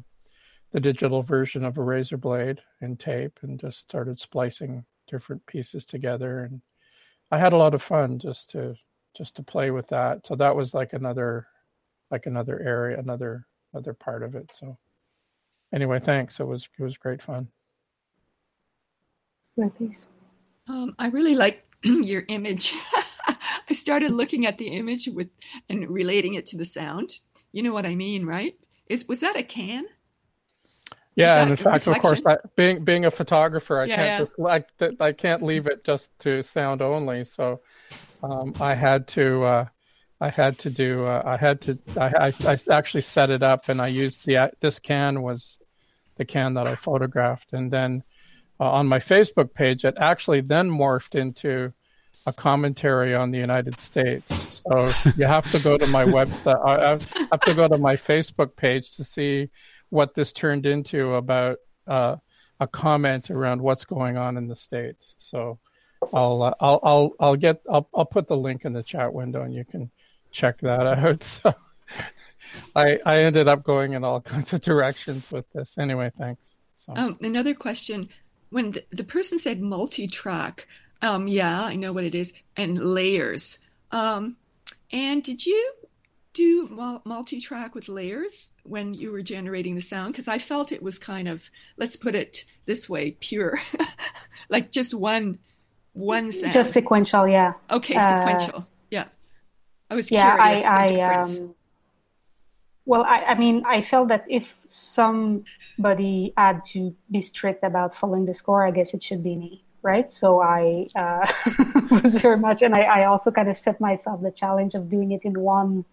the 0.72 0.80
digital 0.80 1.22
version 1.22 1.64
of 1.64 1.78
a 1.78 1.82
razor 1.82 2.16
blade 2.16 2.60
and 2.80 2.98
tape 2.98 3.38
and 3.42 3.58
just 3.58 3.80
started 3.80 4.18
splicing 4.18 4.84
different 5.08 5.44
pieces 5.46 5.84
together 5.84 6.40
and 6.40 6.60
i 7.30 7.38
had 7.38 7.52
a 7.52 7.56
lot 7.56 7.74
of 7.74 7.82
fun 7.82 8.18
just 8.18 8.50
to 8.50 8.74
just 9.16 9.34
to 9.34 9.42
play 9.42 9.70
with 9.70 9.88
that 9.88 10.26
so 10.26 10.34
that 10.36 10.54
was 10.54 10.74
like 10.74 10.92
another 10.92 11.46
like 12.10 12.26
another 12.26 12.60
area 12.60 12.98
another 12.98 13.46
other 13.74 13.94
part 13.94 14.22
of 14.22 14.34
it 14.34 14.50
so 14.54 14.76
anyway 15.72 15.98
thanks 15.98 16.40
it 16.40 16.46
was 16.46 16.68
it 16.78 16.82
was 16.82 16.96
great 16.96 17.22
fun 17.22 17.48
Right, 19.56 19.74
please. 19.76 19.96
Um, 20.68 20.94
I 20.98 21.08
really 21.08 21.34
like 21.34 21.66
your 21.82 22.22
image. 22.28 22.74
I 23.70 23.74
started 23.74 24.12
looking 24.12 24.46
at 24.46 24.56
the 24.58 24.68
image 24.68 25.08
with 25.08 25.30
and 25.68 25.88
relating 25.90 26.34
it 26.34 26.46
to 26.46 26.56
the 26.56 26.64
sound. 26.64 27.18
You 27.52 27.62
know 27.62 27.72
what 27.72 27.84
I 27.84 27.94
mean, 27.94 28.24
right? 28.24 28.54
Is 28.86 29.06
was 29.08 29.20
that 29.20 29.36
a 29.36 29.42
can? 29.42 29.86
yeah 31.16 31.40
and 31.42 31.50
in 31.50 31.52
a 31.52 31.56
fact 31.56 31.86
of 31.86 31.98
course 31.98 32.20
reflection? 32.20 32.26
I, 32.26 32.36
being 32.56 32.84
being 32.84 33.04
a 33.04 33.10
photographer 33.10 33.80
i 33.80 33.88
Yeah, 33.88 33.96
can't 33.96 34.30
reflect 34.30 34.72
that 34.78 34.94
i 35.00 35.12
can't 35.12 35.42
leave 35.42 35.66
it 35.66 35.84
just 35.84 36.16
to 36.20 36.42
sound 36.42 36.80
only 36.82 37.24
so 37.24 37.60
um, 38.22 38.54
i 38.60 38.74
had 38.74 39.08
to 39.08 39.42
uh, 39.44 39.66
i 40.20 40.28
had 40.28 40.58
to 40.60 40.70
do 40.70 41.04
uh, 41.04 41.22
i 41.24 41.36
had 41.36 41.60
to 41.62 41.78
I, 41.96 42.28
I, 42.28 42.32
I 42.52 42.58
actually 42.70 43.02
set 43.02 43.30
it 43.30 43.42
up 43.42 43.68
and 43.68 43.80
i 43.80 43.88
used 43.88 44.24
the 44.26 44.52
this 44.60 44.78
can 44.78 45.22
was 45.22 45.57
the 46.18 46.24
can 46.24 46.54
that 46.54 46.66
i 46.66 46.74
photographed 46.74 47.52
and 47.52 47.70
then 47.70 48.02
uh, 48.60 48.70
on 48.70 48.86
my 48.86 48.98
facebook 48.98 49.54
page 49.54 49.84
it 49.84 49.94
actually 49.98 50.40
then 50.40 50.70
morphed 50.70 51.14
into 51.14 51.72
a 52.26 52.32
commentary 52.32 53.14
on 53.14 53.30
the 53.30 53.38
united 53.38 53.80
states 53.80 54.62
so 54.66 54.92
you 55.16 55.24
have 55.24 55.50
to 55.50 55.58
go 55.60 55.78
to 55.78 55.86
my 55.86 56.04
website 56.04 56.62
i 56.66 56.90
have 57.30 57.40
to 57.40 57.54
go 57.54 57.66
to 57.66 57.78
my 57.78 57.96
facebook 57.96 58.54
page 58.56 58.96
to 58.96 59.04
see 59.04 59.48
what 59.90 60.14
this 60.14 60.32
turned 60.32 60.66
into 60.66 61.14
about 61.14 61.58
uh, 61.86 62.16
a 62.60 62.66
comment 62.66 63.30
around 63.30 63.62
what's 63.62 63.84
going 63.84 64.16
on 64.16 64.36
in 64.36 64.48
the 64.48 64.56
states. 64.56 65.14
So 65.18 65.58
I'll 66.12 66.42
uh, 66.42 66.54
I'll 66.60 66.80
I'll 66.82 67.12
I'll 67.20 67.36
get 67.36 67.62
I'll 67.70 67.88
I'll 67.94 68.06
put 68.06 68.26
the 68.26 68.36
link 68.36 68.64
in 68.64 68.72
the 68.72 68.82
chat 68.82 69.12
window 69.12 69.42
and 69.42 69.54
you 69.54 69.64
can 69.64 69.90
check 70.30 70.60
that 70.60 70.86
out. 70.98 71.22
So 71.22 71.54
I 72.74 72.98
I 73.04 73.22
ended 73.22 73.48
up 73.48 73.62
going 73.64 73.92
in 73.92 74.04
all 74.04 74.20
kinds 74.32 74.52
of 74.52 74.60
directions 74.60 75.30
with 75.30 75.50
this. 75.52 75.78
Anyway, 75.78 76.10
thanks. 76.18 76.54
So 76.76 76.92
Um, 76.96 77.18
another 77.20 77.54
question: 77.54 78.08
When 78.50 78.72
the, 78.72 78.84
the 78.90 79.04
person 79.04 79.38
said 79.38 79.60
multi-track, 79.60 80.66
um, 81.02 81.26
yeah, 81.28 81.62
I 81.62 81.76
know 81.76 81.92
what 81.92 82.04
it 82.04 82.14
is, 82.14 82.32
and 82.56 82.78
layers. 82.78 83.58
Um, 83.90 84.36
and 84.92 85.22
did 85.22 85.44
you 85.46 85.72
do 86.34 86.68
mul- 86.70 87.02
multi-track 87.04 87.74
with 87.74 87.88
layers 87.88 88.50
when 88.64 88.94
you 88.94 89.10
were 89.10 89.22
generating 89.22 89.74
the 89.74 89.82
sound? 89.82 90.12
Because 90.12 90.28
I 90.28 90.38
felt 90.38 90.72
it 90.72 90.82
was 90.82 90.98
kind 90.98 91.26
of, 91.28 91.50
let's 91.76 91.96
put 91.96 92.14
it 92.14 92.44
this 92.66 92.88
way, 92.88 93.12
pure, 93.12 93.58
like 94.48 94.70
just 94.70 94.94
one 94.94 95.38
one 95.94 96.30
sound. 96.32 96.52
Just 96.52 96.72
sequential, 96.74 97.26
yeah. 97.26 97.54
okay, 97.70 97.96
uh, 97.96 98.18
sequential. 98.18 98.68
yeah, 98.90 99.06
I 99.90 99.94
was 99.94 100.10
yeah 100.10 100.34
curious 100.36 100.64
i 100.66 100.68
the 100.68 100.82
i 100.82 100.86
difference. 100.86 101.38
um 101.38 101.54
well 102.88 103.04
I, 103.04 103.18
I 103.32 103.34
mean 103.38 103.56
i 103.66 103.78
felt 103.90 104.08
that 104.08 104.24
if 104.28 104.44
somebody 104.66 106.32
had 106.36 106.56
to 106.72 106.80
be 107.14 107.20
strict 107.20 107.62
about 107.62 107.90
following 108.00 108.24
the 108.26 108.34
score 108.34 108.66
i 108.66 108.72
guess 108.76 108.94
it 108.94 109.02
should 109.02 109.22
be 109.22 109.36
me 109.36 109.52
right? 109.80 110.12
So 110.12 110.28
i 110.42 110.86
uh, 111.02 111.24
was 112.02 112.16
very 112.16 112.36
much 112.36 112.62
and 112.62 112.74
I, 112.74 112.82
I 112.82 113.00
also 113.04 113.30
kind 113.30 113.48
of 113.48 113.56
set 113.56 113.80
myself 113.80 114.20
the 114.20 114.32
challenge 114.32 114.74
of 114.74 114.90
doing 114.90 115.12
it 115.12 115.22
in 115.24 115.38
one 115.38 115.84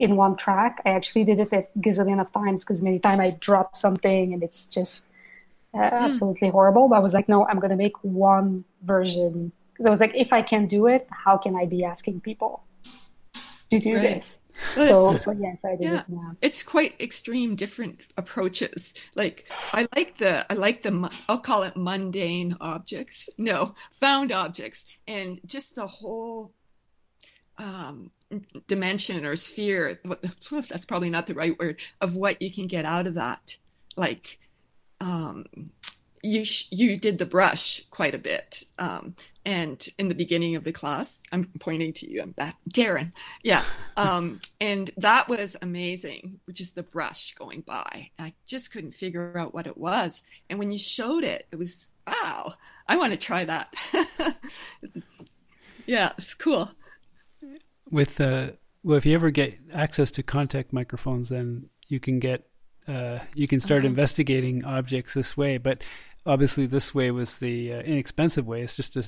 in 0.00 0.16
one 0.16 0.34
track. 0.36 0.82
I 0.84 0.90
actually 0.90 1.24
did 1.30 1.38
it 1.38 1.52
a 1.52 1.62
gazillion 1.78 2.20
of 2.20 2.32
times 2.32 2.62
because 2.62 2.82
many 2.82 2.98
times 2.98 3.20
i 3.20 3.30
drop 3.48 3.76
something 3.76 4.34
and 4.34 4.42
it's 4.42 4.64
just 4.64 5.02
uh, 5.78 5.90
absolutely 6.06 6.50
horrible. 6.50 6.88
But 6.88 6.96
i 6.96 7.02
was 7.06 7.12
like 7.12 7.28
no 7.28 7.46
i'm 7.46 7.60
going 7.60 7.70
to 7.78 7.82
make 7.86 7.96
one 8.02 8.64
version. 8.82 9.52
Because 9.72 9.86
i 9.86 9.90
was 9.90 10.00
like 10.00 10.14
if 10.24 10.32
i 10.32 10.42
can 10.42 10.66
do 10.66 10.80
it 10.88 11.06
how 11.24 11.38
can 11.38 11.54
i 11.54 11.64
be 11.66 11.84
asking 11.84 12.20
people 12.20 12.64
to 13.70 13.78
do 13.78 13.94
Right. 13.94 14.02
this. 14.02 14.38
Well, 14.76 14.94
So, 14.94 15.10
it's- 15.10 15.24
so 15.24 15.30
yes, 15.32 15.58
I 15.64 15.70
did 15.76 15.82
Yeah. 15.82 16.00
it 16.00 16.08
now. 16.08 16.36
it's 16.40 16.62
quite 16.62 17.00
extreme 17.00 17.56
different 17.56 18.00
approaches 18.16 18.94
like 19.14 19.50
i 19.72 19.86
like 19.96 20.18
the 20.18 20.50
i 20.50 20.54
like 20.54 20.82
the 20.82 21.10
i'll 21.28 21.40
call 21.40 21.62
it 21.64 21.76
mundane 21.76 22.56
objects 22.60 23.28
no 23.38 23.74
found 23.92 24.32
objects 24.32 24.84
and 25.06 25.40
just 25.46 25.74
the 25.74 25.86
whole 25.86 26.52
um 27.58 28.10
dimension 28.66 29.24
or 29.24 29.36
sphere 29.36 29.98
what 30.04 30.22
that's 30.68 30.84
probably 30.84 31.10
not 31.10 31.26
the 31.26 31.34
right 31.34 31.58
word 31.58 31.80
of 32.00 32.16
what 32.16 32.40
you 32.42 32.50
can 32.50 32.66
get 32.66 32.84
out 32.84 33.06
of 33.06 33.14
that 33.14 33.56
like 33.96 34.38
um 35.00 35.44
you 36.24 36.44
sh- 36.44 36.66
you 36.70 36.96
did 36.96 37.18
the 37.18 37.26
brush 37.26 37.82
quite 37.90 38.14
a 38.14 38.18
bit 38.18 38.64
um 38.78 39.14
and 39.44 39.88
in 39.98 40.08
the 40.08 40.14
beginning 40.14 40.56
of 40.56 40.64
the 40.64 40.72
class 40.72 41.22
i'm 41.32 41.44
pointing 41.60 41.92
to 41.92 42.10
you 42.10 42.22
i'm 42.22 42.30
back 42.30 42.56
darren 42.70 43.12
yeah 43.42 43.62
um, 43.96 44.40
and 44.60 44.90
that 44.96 45.28
was 45.28 45.56
amazing, 45.62 46.40
which 46.46 46.60
is 46.60 46.70
the 46.72 46.82
brush 46.82 47.34
going 47.34 47.60
by. 47.60 48.10
I 48.18 48.32
just 48.46 48.72
couldn't 48.72 48.92
figure 48.94 49.36
out 49.38 49.52
what 49.54 49.66
it 49.66 49.76
was. 49.76 50.22
And 50.48 50.58
when 50.58 50.72
you 50.72 50.78
showed 50.78 51.22
it, 51.22 51.46
it 51.52 51.56
was, 51.56 51.90
wow, 52.06 52.54
I 52.88 52.96
want 52.96 53.12
to 53.12 53.18
try 53.18 53.44
that. 53.44 53.72
yeah, 55.86 56.12
it's 56.18 56.34
cool. 56.34 56.70
with 57.90 58.20
uh 58.20 58.52
well 58.82 58.96
if 58.96 59.04
you 59.06 59.14
ever 59.14 59.30
get 59.30 59.58
access 59.72 60.10
to 60.12 60.22
contact 60.22 60.72
microphones 60.72 61.28
then 61.28 61.68
you 61.88 62.00
can 62.00 62.18
get 62.18 62.46
uh 62.88 63.18
you 63.34 63.46
can 63.46 63.60
start 63.60 63.80
Uh-huh. 63.80 63.88
investigating 63.88 64.64
objects 64.64 65.14
this 65.14 65.36
way 65.36 65.58
but 65.58 65.82
obviously 66.26 66.66
this 66.66 66.94
way 66.94 67.10
was 67.10 67.38
the 67.38 67.72
uh, 67.72 67.80
inexpensive 67.80 68.46
way. 68.46 68.62
It's 68.62 68.76
just 68.76 68.96
a, 68.96 69.04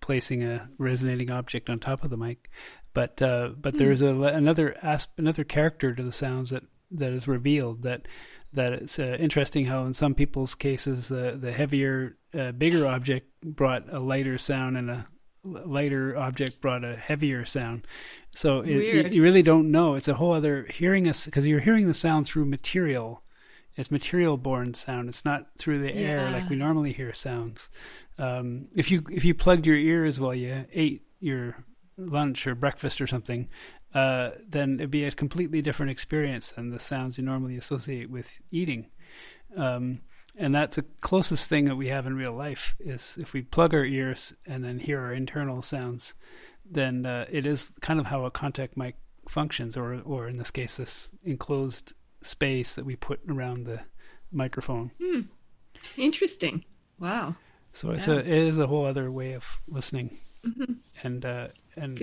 placing 0.00 0.42
a 0.42 0.68
resonating 0.78 1.30
object 1.30 1.68
on 1.70 1.78
top 1.78 2.04
of 2.04 2.10
the 2.10 2.16
mic. 2.16 2.50
But 2.94 3.20
uh 3.22 3.50
but 3.60 3.74
Hmm. 3.74 3.78
there's 3.78 4.02
a 4.02 4.14
another 4.14 4.76
asp- 4.82 5.18
another 5.18 5.44
character 5.44 5.94
to 5.94 6.02
the 6.02 6.12
sounds 6.12 6.50
that 6.50 6.64
that 6.90 7.12
is 7.12 7.28
revealed 7.28 7.82
that 7.82 8.08
that 8.52 8.72
it's 8.72 8.98
uh, 8.98 9.16
interesting 9.20 9.66
how 9.66 9.84
in 9.84 9.92
some 9.92 10.14
people's 10.14 10.54
cases 10.54 11.08
the 11.08 11.36
the 11.40 11.52
heavier 11.52 12.16
uh, 12.34 12.52
bigger 12.52 12.86
object 12.86 13.26
brought 13.44 13.84
a 13.92 13.98
lighter 14.00 14.38
sound 14.38 14.76
and 14.78 14.90
a 14.90 15.06
lighter 15.44 16.16
object 16.16 16.60
brought 16.60 16.84
a 16.84 16.96
heavier 16.96 17.44
sound. 17.44 17.86
So 18.34 18.60
it, 18.60 18.70
you, 18.70 19.08
you 19.12 19.22
really 19.22 19.42
don't 19.42 19.70
know. 19.70 19.94
It's 19.94 20.08
a 20.08 20.14
whole 20.14 20.32
other 20.32 20.66
hearing 20.70 21.08
us 21.08 21.24
because 21.26 21.46
you're 21.46 21.60
hearing 21.60 21.86
the 21.86 21.94
sound 21.94 22.26
through 22.26 22.46
material 22.46 23.22
it's 23.78 23.90
material 23.90 24.36
born 24.36 24.74
sound. 24.74 25.08
It's 25.08 25.24
not 25.24 25.46
through 25.56 25.80
the 25.80 25.94
air 25.94 26.30
like 26.30 26.50
we 26.50 26.56
normally 26.56 26.92
hear 26.92 27.14
sounds. 27.14 27.70
Um, 28.18 28.66
if 28.74 28.90
you 28.90 29.04
if 29.10 29.24
you 29.24 29.32
plugged 29.32 29.66
your 29.66 29.76
ears 29.76 30.20
while 30.20 30.34
you 30.34 30.66
ate 30.72 31.06
your 31.20 31.64
lunch 31.96 32.46
or 32.46 32.54
breakfast 32.54 33.00
or 33.00 33.06
something 33.06 33.48
uh, 33.94 34.30
then 34.46 34.74
it'd 34.74 34.90
be 34.90 35.04
a 35.04 35.10
completely 35.10 35.62
different 35.62 35.90
experience 35.90 36.52
than 36.52 36.70
the 36.70 36.78
sounds 36.78 37.18
you 37.18 37.24
normally 37.24 37.56
associate 37.56 38.10
with 38.10 38.38
eating. 38.50 38.86
Um, 39.56 40.02
and 40.36 40.54
that's 40.54 40.76
the 40.76 40.84
closest 41.00 41.48
thing 41.48 41.64
that 41.64 41.76
we 41.76 41.88
have 41.88 42.06
in 42.06 42.14
real 42.14 42.32
life 42.32 42.76
is 42.78 43.18
if 43.20 43.32
we 43.32 43.42
plug 43.42 43.74
our 43.74 43.84
ears 43.84 44.34
and 44.46 44.62
then 44.62 44.78
hear 44.78 45.00
our 45.00 45.12
internal 45.12 45.62
sounds 45.62 46.14
then 46.70 47.06
uh, 47.06 47.24
it 47.30 47.46
is 47.46 47.72
kind 47.80 47.98
of 47.98 48.06
how 48.06 48.26
a 48.26 48.30
contact 48.30 48.76
mic 48.76 48.96
functions 49.26 49.74
or 49.74 50.00
or 50.04 50.28
in 50.28 50.36
this 50.36 50.50
case 50.50 50.76
this 50.76 51.10
enclosed 51.24 51.94
space 52.22 52.74
that 52.74 52.84
we 52.84 52.96
put 52.96 53.20
around 53.28 53.64
the 53.66 53.80
microphone 54.32 54.90
Interesting. 55.96 56.64
Wow. 56.98 57.36
so 57.72 57.90
it's 57.92 58.08
Yeah. 58.08 58.14
a 58.14 58.18
it 58.18 58.26
is 58.28 58.58
a 58.58 58.66
whole 58.66 58.84
other 58.84 59.10
way 59.10 59.32
of 59.34 59.44
listening 59.68 60.18
and 61.02 61.24
uh 61.24 61.48
and. 61.76 61.98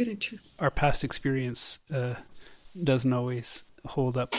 Our 0.60 0.72
past 0.72 1.04
experience 1.04 1.80
uh 1.94 2.16
doesn't 2.82 3.12
always 3.14 3.66
hold 3.86 4.18
up. 4.18 4.34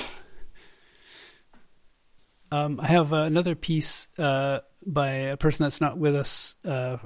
Um, 2.53 2.79
I 2.81 2.87
have 2.87 3.13
uh, 3.13 3.17
another 3.23 3.55
piece 3.55 4.09
uh, 4.19 4.61
by 4.87 5.09
a 5.11 5.37
person 5.37 5.65
that's 5.65 5.81
not 5.81 5.99
with 5.99 6.15
us 6.15 6.55
uh, 6.65 6.99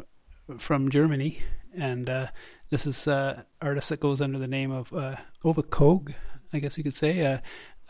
from 0.59 0.91
Germany, 0.91 1.41
and 1.75 2.09
uh, 2.11 2.27
this 2.69 2.87
is 2.87 3.09
uh, 3.09 3.43
artist 3.63 3.89
that 3.89 4.01
goes 4.01 4.21
under 4.21 4.39
the 4.39 4.47
name 4.47 4.71
of 4.71 4.93
uh, 4.93 5.17
Ove 5.45 5.57
Koog, 5.71 6.15
I 6.53 6.59
guess 6.59 6.77
you 6.77 6.85
could 6.85 6.95
say. 6.95 7.41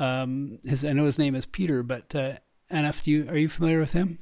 Um, 0.00 0.58
his 0.64 0.84
I 0.84 0.92
know 0.92 1.04
his 1.04 1.18
name 1.18 1.34
is 1.34 1.46
Peter, 1.46 1.82
but 1.82 2.14
uh, 2.14 2.38
Anne-F, 2.70 3.02
do 3.04 3.10
you, 3.10 3.28
are 3.28 3.36
you 3.36 3.48
familiar 3.48 3.78
with 3.78 3.92
him? 3.92 4.18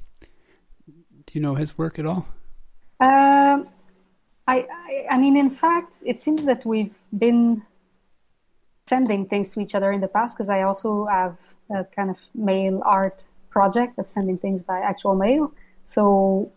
Do 0.86 1.32
you 1.32 1.40
know 1.40 1.54
his 1.54 1.78
work 1.78 1.98
at 1.98 2.06
all? 2.06 2.26
Um, 3.00 3.68
I, 4.48 4.66
I, 4.66 5.06
I 5.12 5.18
mean, 5.18 5.36
in 5.36 5.50
fact, 5.50 5.92
it 6.04 6.22
seems 6.22 6.44
that 6.46 6.66
we've 6.66 6.94
been 7.16 7.62
sending 8.88 9.26
things 9.26 9.50
to 9.50 9.60
each 9.60 9.74
other 9.74 9.92
in 9.92 10.00
the 10.00 10.08
past 10.08 10.36
because 10.36 10.50
I 10.50 10.62
also 10.62 11.06
have 11.06 11.36
a 11.70 11.84
kind 11.84 12.10
of 12.10 12.16
mail 12.34 12.82
art 12.84 13.24
project 13.50 13.98
of 13.98 14.08
sending 14.08 14.38
things 14.38 14.62
by 14.62 14.80
actual 14.80 15.14
mail. 15.14 15.52
So 15.84 16.50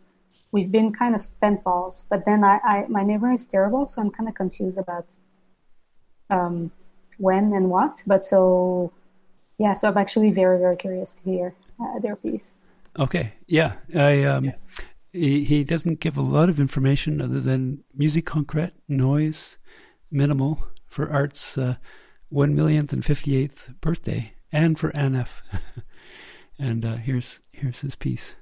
we've 0.52 0.72
been 0.72 0.94
kind 0.94 1.16
of 1.16 1.22
pen 1.42 1.60
pals. 1.64 2.06
But 2.10 2.26
then 2.26 2.44
I, 2.44 2.60
I 2.64 2.86
my 2.88 3.04
memory 3.04 3.36
is 3.36 3.46
terrible, 3.46 3.86
so 3.86 4.02
I'm 4.02 4.10
kind 4.10 4.28
of 4.28 4.36
confused 4.36 4.80
about 4.80 5.06
um, 6.30 6.72
when 7.18 7.54
and 7.54 7.70
what. 7.70 8.00
But 8.08 8.26
so 8.26 8.92
yeah, 9.62 9.76
so 9.76 9.88
I'm 9.88 9.98
actually 9.98 10.32
very 10.32 10.58
very 10.58 10.76
curious 10.76 11.12
to 11.12 11.22
hear 11.22 11.54
uh, 11.80 12.00
their 12.00 12.16
piece. 12.16 12.50
Okay, 12.98 13.34
yeah, 13.48 13.74
I 13.96 14.24
um, 14.24 14.54
He, 15.14 15.44
he 15.44 15.64
doesn't 15.64 16.00
give 16.00 16.18
a 16.18 16.22
lot 16.22 16.50
of 16.50 16.60
information 16.60 17.22
other 17.22 17.40
than 17.40 17.84
musique 17.94 18.26
concrète, 18.26 18.72
noise, 18.88 19.60
minimal 20.10 20.64
for 20.88 21.12
Art's 21.12 21.58
uh, 21.60 21.76
one 22.30 22.56
millionth 22.56 22.92
and 22.92 23.06
fifty 23.06 23.36
eighth 23.36 23.70
birthday, 23.82 24.34
and 24.52 24.80
for 24.80 24.96
Anne-F. 24.96 25.44
and 26.60 26.84
uh, 26.84 26.96
here's 26.96 27.42
here's 27.52 27.82
his 27.82 27.96
piece. 27.96 28.36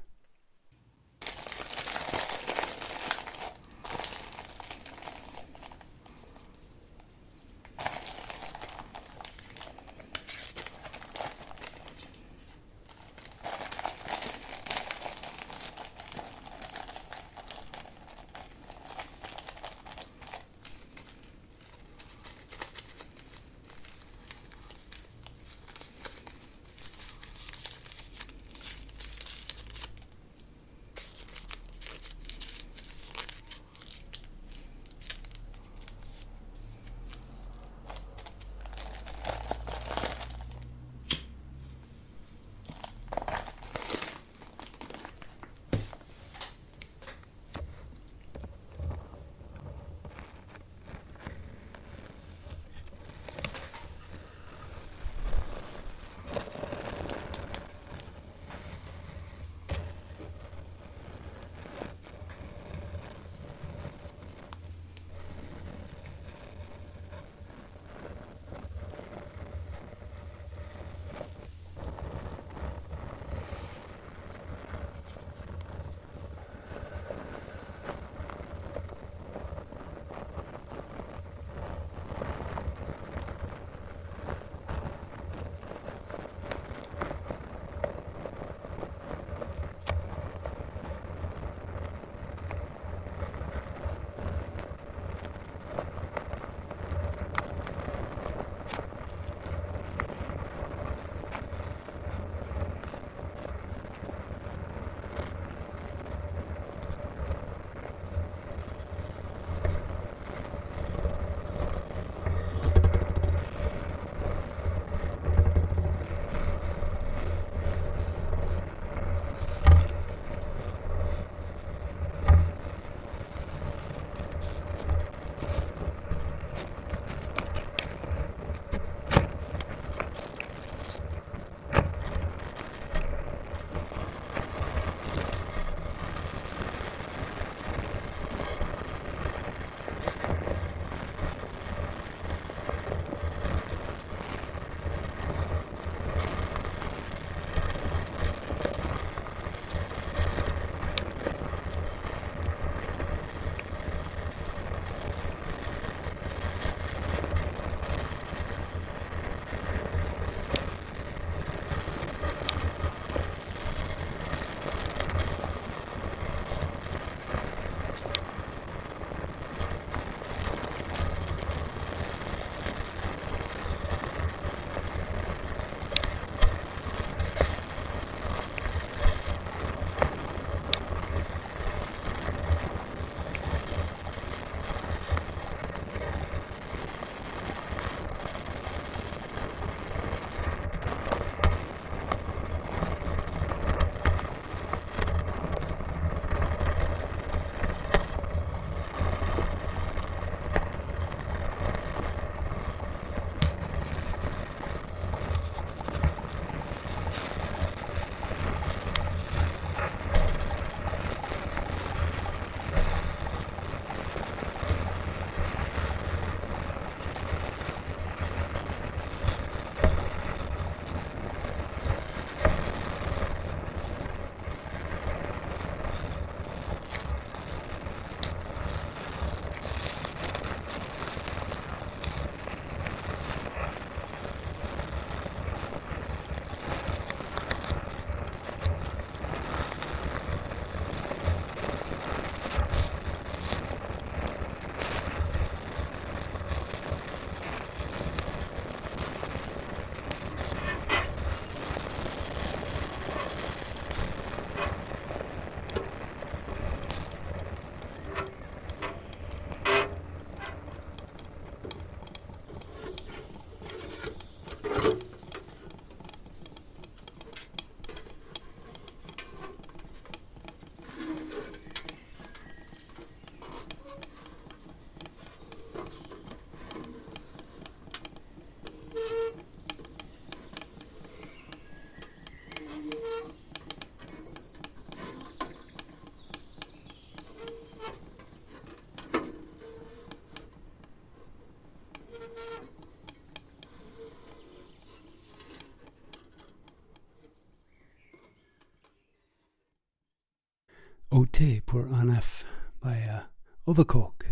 Ote 301.19 301.61
pour 301.65 301.85
Anne-F 301.93 302.45
by 302.81 303.01
uh, 303.01 303.23
Overkirk. 303.67 304.27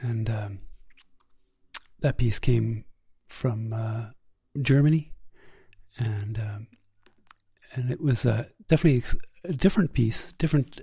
And 0.00 0.28
um, 0.28 0.58
that 2.00 2.18
piece 2.18 2.40
came 2.40 2.84
from 3.28 3.72
uh, 3.72 4.06
Germany, 4.60 5.12
and 5.96 6.38
um, 6.38 6.66
and 7.72 7.88
it 7.88 8.00
was 8.00 8.26
uh, 8.26 8.46
definitely 8.66 9.04
a 9.44 9.52
different 9.52 9.92
piece, 9.92 10.32
different 10.38 10.80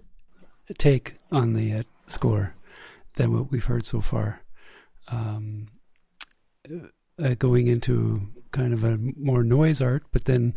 take 0.78 1.16
on 1.34 1.51
the 1.51 1.74
uh, 1.74 1.84
score 2.08 2.56
than 3.16 3.34
what 3.34 3.51
we've 3.51 3.66
heard 3.66 3.86
so 3.86 3.99
far. 3.99 4.41
Um, 5.10 5.68
uh, 7.22 7.36
going 7.38 7.68
into 7.68 8.30
kind 8.51 8.74
of 8.74 8.86
a 8.86 8.97
more 9.18 9.43
noise 9.43 9.82
art, 9.82 10.03
but 10.14 10.26
then, 10.26 10.56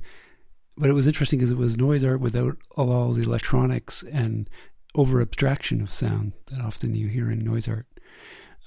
but 0.79 0.89
it 0.89 0.95
was 0.95 1.07
interesting 1.07 1.39
because 1.39 1.51
it 1.51 1.59
was 1.59 1.77
noise 1.77 2.05
art 2.05 2.21
without 2.21 2.57
all 2.77 3.13
the 3.13 3.23
electronics 3.23 4.03
and 4.05 4.49
over 4.95 5.21
abstraction 5.21 5.83
of 5.83 5.93
sound 5.93 6.33
that 6.47 6.61
often 6.61 6.95
you 6.95 7.09
hear 7.09 7.31
in 7.31 7.45
noise 7.45 7.69
art. 7.69 7.87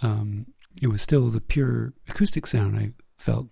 Um, 0.01 0.47
it 0.81 0.87
was 0.87 1.01
still 1.01 1.29
the 1.29 1.41
pure 1.41 1.93
acoustic 2.07 2.45
sound 2.47 2.77
I 2.77 2.91
felt, 3.17 3.47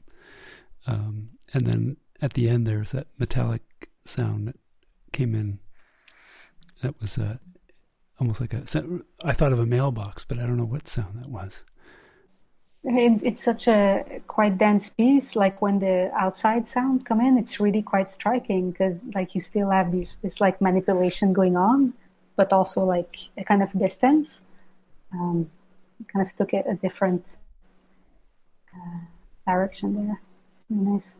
um, 0.87 1.29
and 1.53 1.65
then 1.65 1.97
at 2.21 2.33
the 2.33 2.49
end 2.49 2.65
there's 2.65 2.91
that 2.91 3.07
metallic 3.17 3.89
sound 4.05 4.47
that 4.47 4.55
came 5.11 5.35
in. 5.35 5.59
That 6.81 6.99
was 7.01 7.17
uh, 7.17 7.37
almost 8.19 8.39
like 8.39 8.53
a. 8.53 8.63
I 9.23 9.33
thought 9.33 9.51
of 9.51 9.59
a 9.59 9.65
mailbox, 9.65 10.23
but 10.23 10.39
I 10.39 10.43
don't 10.43 10.57
know 10.57 10.65
what 10.65 10.87
sound 10.87 11.21
that 11.21 11.29
was. 11.29 11.63
It's 12.83 13.43
such 13.43 13.67
a 13.67 14.21
quite 14.27 14.57
dense 14.57 14.89
piece. 14.89 15.35
Like 15.35 15.61
when 15.61 15.79
the 15.79 16.11
outside 16.15 16.67
sound 16.67 17.05
come 17.05 17.19
in, 17.19 17.37
it's 17.37 17.59
really 17.59 17.81
quite 17.81 18.09
striking 18.09 18.71
because 18.71 19.03
like 19.13 19.35
you 19.35 19.41
still 19.41 19.69
have 19.69 19.91
this 19.91 20.15
this 20.21 20.39
like 20.39 20.61
manipulation 20.61 21.33
going 21.33 21.57
on, 21.57 21.93
but 22.37 22.53
also 22.53 22.85
like 22.85 23.15
a 23.37 23.43
kind 23.43 23.61
of 23.61 23.69
distance. 23.77 24.39
Um, 25.11 25.49
kind 26.13 26.25
of 26.25 26.35
took 26.37 26.53
it 26.53 26.65
a 26.69 26.75
different 26.75 27.25
uh, 28.73 28.99
direction 29.45 29.95
there. 29.95 30.21
It's 30.53 30.65
really 30.69 30.91
nice. 30.93 31.11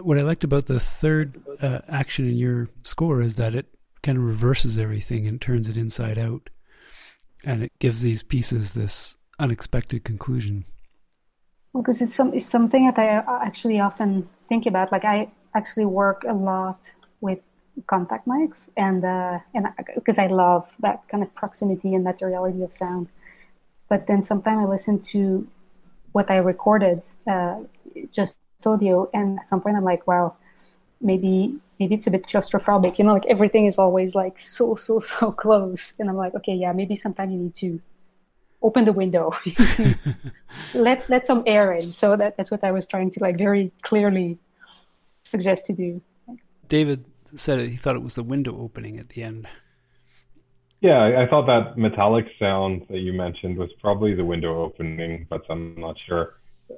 What 0.00 0.18
I 0.18 0.22
liked 0.22 0.42
about 0.42 0.66
the 0.66 0.80
third 0.80 1.40
uh, 1.62 1.80
action 1.88 2.28
in 2.28 2.36
your 2.36 2.68
score 2.82 3.22
is 3.22 3.36
that 3.36 3.54
it 3.54 3.66
kind 4.02 4.18
of 4.18 4.24
reverses 4.24 4.76
everything 4.76 5.28
and 5.28 5.40
turns 5.40 5.68
it 5.68 5.76
inside 5.76 6.18
out, 6.18 6.50
and 7.44 7.62
it 7.62 7.72
gives 7.78 8.02
these 8.02 8.24
pieces 8.24 8.74
this 8.74 9.16
unexpected 9.44 10.04
conclusion? 10.04 10.64
Well, 11.72 11.82
because 11.82 12.00
it's 12.00 12.16
some 12.16 12.32
it's 12.38 12.50
something 12.50 12.86
that 12.88 12.98
I 12.98 13.08
actually 13.48 13.78
often 13.88 14.28
think 14.48 14.66
about. 14.66 14.90
Like 14.90 15.04
I 15.04 15.28
actually 15.54 15.88
work 16.02 16.24
a 16.28 16.32
lot 16.32 16.80
with 17.20 17.40
contact 17.86 18.26
mics, 18.26 18.60
and 18.76 19.04
uh, 19.04 19.38
and 19.54 19.66
because 19.94 20.18
I 20.18 20.28
love 20.28 20.62
that 20.86 20.98
kind 21.10 21.22
of 21.22 21.30
proximity 21.34 21.94
and 21.94 22.02
materiality 22.04 22.62
of 22.62 22.72
sound. 22.72 23.08
But 23.90 24.06
then 24.08 24.24
sometimes 24.24 24.58
I 24.64 24.66
listen 24.76 24.96
to 25.12 25.46
what 26.12 26.30
I 26.30 26.36
recorded, 26.36 27.02
uh, 27.26 27.56
just 28.12 28.34
audio, 28.64 29.10
and 29.12 29.38
at 29.40 29.48
some 29.50 29.60
point 29.60 29.76
I'm 29.76 29.84
like, 29.92 30.06
wow, 30.06 30.36
maybe 31.00 31.58
maybe 31.78 31.94
it's 31.96 32.06
a 32.06 32.10
bit 32.16 32.24
claustrophobic. 32.30 32.98
You 32.98 33.04
know, 33.04 33.14
like 33.18 33.26
everything 33.26 33.66
is 33.66 33.76
always 33.78 34.14
like 34.14 34.38
so 34.38 34.76
so 34.76 35.00
so 35.00 35.32
close, 35.44 35.92
and 35.98 36.08
I'm 36.08 36.16
like, 36.24 36.34
okay, 36.36 36.54
yeah, 36.54 36.72
maybe 36.72 36.96
sometimes 36.96 37.32
you 37.32 37.38
need 37.38 37.56
to 37.56 37.80
open 38.64 38.86
the 38.86 38.92
window. 38.92 39.30
Let 40.74 41.08
let 41.10 41.26
some 41.26 41.42
air 41.46 41.74
in. 41.74 41.92
So 41.92 42.16
that 42.16 42.36
that's 42.36 42.50
what 42.50 42.64
i 42.64 42.72
was 42.72 42.86
trying 42.86 43.10
to 43.12 43.20
like 43.20 43.36
very 43.36 43.70
clearly 43.82 44.38
suggest 45.24 45.66
to 45.66 45.72
do. 45.72 46.00
David 46.68 47.04
said 47.36 47.68
he 47.68 47.76
thought 47.76 47.96
it 47.96 48.02
was 48.02 48.14
the 48.14 48.22
window 48.22 48.56
opening 48.58 48.98
at 48.98 49.10
the 49.10 49.22
end. 49.22 49.46
Yeah 50.80 50.98
i, 50.98 51.22
I 51.22 51.28
thought 51.28 51.46
that 51.46 51.76
metallic 51.76 52.26
sound 52.38 52.86
that 52.88 53.00
you 53.00 53.12
mentioned 53.12 53.58
was 53.58 53.70
probably 53.80 54.14
the 54.14 54.24
window 54.24 54.62
opening 54.62 55.26
but 55.28 55.42
i'm 55.50 55.74
not 55.76 55.96
sure. 56.06 56.26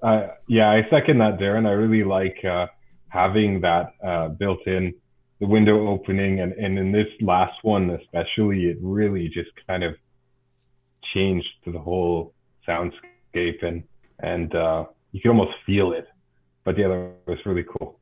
Uh, 0.03 0.29
yeah 0.49 0.71
i 0.71 0.81
second 0.91 1.19
that 1.19 1.39
darren. 1.39 1.67
I 1.67 1.73
really 1.73 2.05
like 2.05 2.39
uh, 2.45 2.67
having 3.09 3.61
that 3.61 3.87
uh, 4.05 4.29
built 4.29 4.67
in 4.67 4.95
the 5.41 5.47
window 5.47 5.89
opening. 5.89 6.41
And, 6.41 6.53
and 6.55 6.79
in 6.79 6.93
this 6.93 7.11
last 7.21 7.59
one 7.63 7.91
especially 7.91 8.61
it 8.71 8.79
really 8.81 9.29
just 9.29 9.53
kind 9.69 9.85
of 9.85 9.95
changed 11.15 11.49
to 11.65 11.73
the 11.73 11.79
whole 11.79 12.35
soundscape 12.67 13.63
and 13.63 13.83
and 14.21 14.55
uh, 14.55 14.85
you 15.13 15.21
can 15.21 15.31
almost 15.33 15.57
feel 15.67 15.93
it. 15.93 16.07
But 16.65 16.79
yeah, 16.79 16.89
that 16.89 17.13
was 17.27 17.39
really 17.45 17.65
cool. 17.65 17.99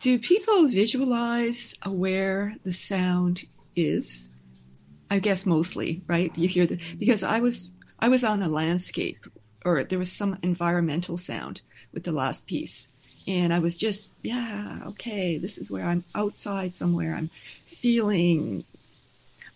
Do 0.00 0.18
people 0.18 0.66
visualize 0.68 1.76
where 1.86 2.56
the 2.64 2.72
sound 2.72 3.44
is? 3.76 4.38
I 5.10 5.18
guess 5.18 5.44
mostly, 5.44 6.02
right? 6.06 6.36
You 6.38 6.48
hear 6.48 6.66
the 6.66 6.78
because 6.98 7.22
I 7.22 7.40
was 7.40 7.70
I 7.98 8.08
was 8.08 8.24
on 8.24 8.42
a 8.42 8.48
landscape 8.48 9.18
or 9.64 9.84
there 9.84 9.98
was 9.98 10.12
some 10.12 10.38
environmental 10.42 11.16
sound 11.16 11.60
with 11.92 12.04
the 12.04 12.12
last 12.12 12.46
piece. 12.46 12.88
And 13.28 13.52
I 13.52 13.58
was 13.58 13.76
just, 13.76 14.14
yeah, 14.22 14.80
okay, 14.86 15.36
this 15.36 15.58
is 15.58 15.70
where 15.70 15.84
I'm 15.84 16.04
outside 16.14 16.74
somewhere. 16.74 17.14
I'm 17.14 17.28
feeling 17.66 18.64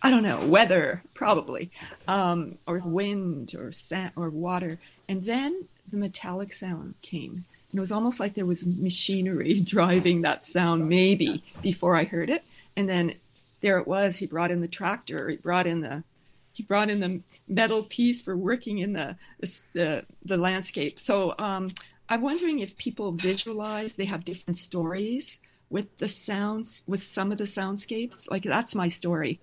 I 0.05 0.11
don't 0.11 0.21
know, 0.21 0.45
weather 0.45 1.01
probably, 1.15 1.71
um, 2.07 2.59
or 2.67 2.77
wind 2.77 3.55
or 3.57 3.71
sand 3.71 4.11
or 4.15 4.29
water. 4.29 4.77
And 5.09 5.23
then 5.23 5.67
the 5.89 5.97
metallic 5.97 6.53
sound 6.53 6.93
came. 7.01 7.45
And 7.71 7.79
it 7.79 7.79
was 7.79 7.91
almost 7.91 8.19
like 8.19 8.35
there 8.35 8.45
was 8.45 8.67
machinery 8.67 9.59
driving 9.65 10.21
that 10.21 10.45
sound, 10.45 10.87
maybe 10.87 11.41
before 11.63 11.95
I 11.95 12.03
heard 12.03 12.29
it. 12.29 12.43
And 12.77 12.87
then 12.87 13.15
there 13.61 13.79
it 13.79 13.87
was. 13.87 14.17
He 14.17 14.27
brought 14.27 14.51
in 14.51 14.61
the 14.61 14.67
tractor. 14.67 15.27
He 15.29 15.37
brought 15.37 15.65
in 15.65 15.81
the 15.81 16.03
he 16.53 16.61
brought 16.61 16.91
in 16.91 16.99
the 16.99 17.21
metal 17.47 17.81
piece 17.81 18.21
for 18.21 18.37
working 18.37 18.77
in 18.77 18.93
the 18.93 19.15
the 19.73 20.05
the 20.23 20.37
landscape. 20.37 20.99
So 20.99 21.33
um, 21.39 21.71
I'm 22.07 22.21
wondering 22.21 22.59
if 22.59 22.77
people 22.77 23.11
visualize. 23.11 23.95
They 23.95 24.05
have 24.05 24.23
different 24.23 24.57
stories 24.57 25.39
with 25.71 25.97
the 25.97 26.07
sounds 26.07 26.83
with 26.85 27.01
some 27.01 27.31
of 27.31 27.39
the 27.39 27.45
soundscapes. 27.45 28.29
Like 28.29 28.43
that's 28.43 28.75
my 28.75 28.87
story 28.87 29.39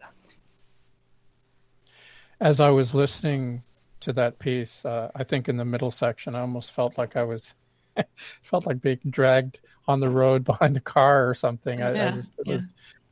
as 2.42 2.58
I 2.58 2.70
was 2.70 2.92
listening 2.92 3.62
to 4.00 4.12
that 4.14 4.40
piece, 4.40 4.84
uh, 4.84 5.12
I 5.14 5.22
think 5.22 5.48
in 5.48 5.56
the 5.56 5.64
middle 5.64 5.92
section, 5.92 6.34
I 6.34 6.40
almost 6.40 6.72
felt 6.72 6.98
like 6.98 7.14
I 7.14 7.22
was 7.22 7.54
felt 8.42 8.66
like 8.66 8.82
being 8.82 8.98
dragged 9.08 9.60
on 9.86 10.00
the 10.00 10.08
road 10.08 10.44
behind 10.52 10.76
a 10.76 10.80
car 10.80 11.28
or 11.28 11.34
something. 11.34 11.80
I, 11.80 11.94
yeah, 11.94 12.08
I 12.08 12.10
just, 12.10 12.32
it, 12.38 12.46
yeah. 12.48 12.58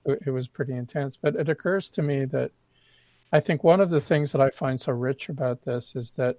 was, 0.05 0.19
it 0.27 0.31
was 0.31 0.49
pretty 0.49 0.75
intense. 0.75 1.17
But 1.17 1.37
it 1.37 1.49
occurs 1.49 1.91
to 1.91 2.03
me 2.03 2.25
that 2.27 2.51
I 3.33 3.39
think 3.39 3.63
one 3.63 3.81
of 3.81 3.91
the 3.91 4.01
things 4.01 4.33
that 4.33 4.41
I 4.41 4.51
find 4.51 4.81
so 4.81 4.93
rich 4.93 5.29
about 5.29 5.63
this 5.63 5.95
is 5.95 6.11
that 6.13 6.39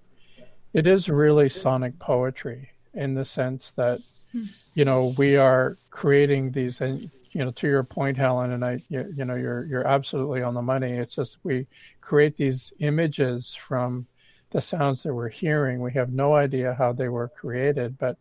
it 0.74 0.86
is 0.86 1.08
really 1.08 1.48
sonic 1.48 1.98
poetry 1.98 2.72
in 2.94 3.14
the 3.14 3.24
sense 3.24 3.72
that 3.72 4.02
hmm. 4.34 4.44
you 4.74 4.84
know 4.84 5.14
we 5.18 5.38
are 5.38 5.78
creating 5.92 6.52
these 6.52 6.82
and 6.82 7.10
you 7.32 7.44
know 7.44 7.52
to 7.52 7.68
your 7.68 7.84
point 7.84 8.18
helen 8.18 8.52
and 8.52 8.66
i 8.66 8.82
you, 8.90 9.12
you, 9.16 9.26
know 9.26 9.36
you're 9.36 9.66
you're 9.66 9.88
absolutely 9.88 10.42
on 10.42 10.54
the 10.54 10.62
money. 10.62 10.92
It's 10.92 11.16
just 11.16 11.38
we 11.44 11.68
create 12.02 12.36
these 12.36 12.74
images 12.80 13.56
from 13.56 14.08
the 14.50 14.62
sounds 14.62 15.04
that 15.04 15.14
we're 15.14 15.30
hearing. 15.30 15.80
We 15.80 15.94
have 15.94 16.12
no 16.12 16.36
idea 16.36 16.74
how 16.74 16.94
they 16.94 17.10
were 17.10 17.30
created 17.30 17.98
but 17.98 18.18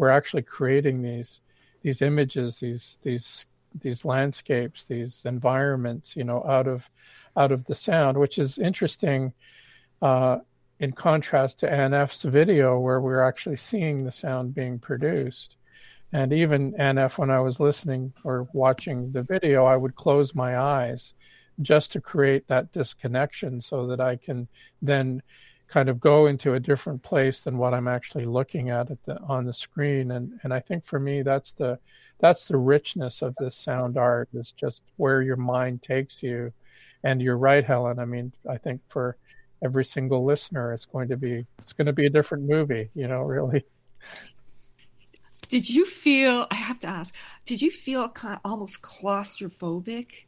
we're 0.00 0.08
actually 0.08 0.42
creating 0.42 1.02
these 1.02 1.40
these 1.82 2.00
images 2.02 2.60
these 2.60 2.98
these 3.02 3.46
these 3.80 4.04
landscapes 4.04 4.84
these 4.84 5.24
environments 5.24 6.16
you 6.16 6.24
know 6.24 6.42
out 6.44 6.66
of 6.66 6.88
out 7.36 7.52
of 7.52 7.64
the 7.66 7.74
sound 7.74 8.18
which 8.18 8.38
is 8.38 8.58
interesting 8.58 9.32
uh, 10.02 10.38
in 10.78 10.92
contrast 10.92 11.60
to 11.60 11.70
Anne-F's 11.70 12.22
video 12.22 12.78
where 12.78 13.00
we're 13.00 13.22
actually 13.22 13.56
seeing 13.56 14.02
the 14.02 14.10
sound 14.10 14.54
being 14.54 14.78
produced 14.78 15.56
and 16.12 16.32
even 16.32 16.74
Anne-F, 16.76 17.18
when 17.18 17.30
I 17.30 17.40
was 17.40 17.60
listening 17.60 18.12
or 18.24 18.48
watching 18.52 19.12
the 19.12 19.22
video, 19.22 19.64
I 19.64 19.76
would 19.76 19.94
close 19.94 20.34
my 20.34 20.58
eyes 20.58 21.14
just 21.62 21.92
to 21.92 22.00
create 22.00 22.48
that 22.48 22.72
disconnection 22.72 23.60
so 23.60 23.86
that 23.86 24.00
I 24.00 24.16
can 24.16 24.48
then 24.82 25.22
kind 25.68 25.88
of 25.88 26.00
go 26.00 26.26
into 26.26 26.54
a 26.54 26.60
different 26.60 27.02
place 27.02 27.42
than 27.42 27.56
what 27.56 27.74
I'm 27.74 27.86
actually 27.86 28.24
looking 28.24 28.70
at, 28.70 28.90
at 28.90 29.02
the, 29.04 29.20
on 29.20 29.44
the 29.44 29.54
screen. 29.54 30.10
And, 30.10 30.40
and 30.42 30.52
I 30.52 30.58
think 30.58 30.84
for 30.84 30.98
me, 30.98 31.22
that's 31.22 31.52
the, 31.52 31.78
that's 32.18 32.44
the 32.44 32.56
richness 32.56 33.22
of 33.22 33.36
this 33.38 33.54
sound 33.54 33.96
art 33.96 34.28
is 34.34 34.50
just 34.52 34.82
where 34.96 35.22
your 35.22 35.36
mind 35.36 35.82
takes 35.82 36.22
you. 36.22 36.52
And 37.04 37.22
you're 37.22 37.38
right, 37.38 37.64
Helen. 37.64 38.00
I 38.00 38.04
mean, 38.04 38.32
I 38.48 38.58
think 38.58 38.80
for 38.88 39.16
every 39.62 39.84
single 39.84 40.24
listener, 40.24 40.72
it's 40.72 40.86
going 40.86 41.08
to 41.08 41.16
be, 41.16 41.46
it's 41.60 41.72
going 41.72 41.86
to 41.86 41.92
be 41.92 42.06
a 42.06 42.10
different 42.10 42.48
movie, 42.48 42.90
you 42.94 43.06
know, 43.06 43.22
really. 43.22 43.64
Did 45.50 45.68
you 45.68 45.84
feel? 45.84 46.46
I 46.50 46.54
have 46.54 46.78
to 46.78 46.86
ask. 46.86 47.14
Did 47.44 47.60
you 47.60 47.70
feel 47.72 48.08
kind 48.08 48.34
of 48.34 48.40
almost 48.50 48.82
claustrophobic? 48.82 50.26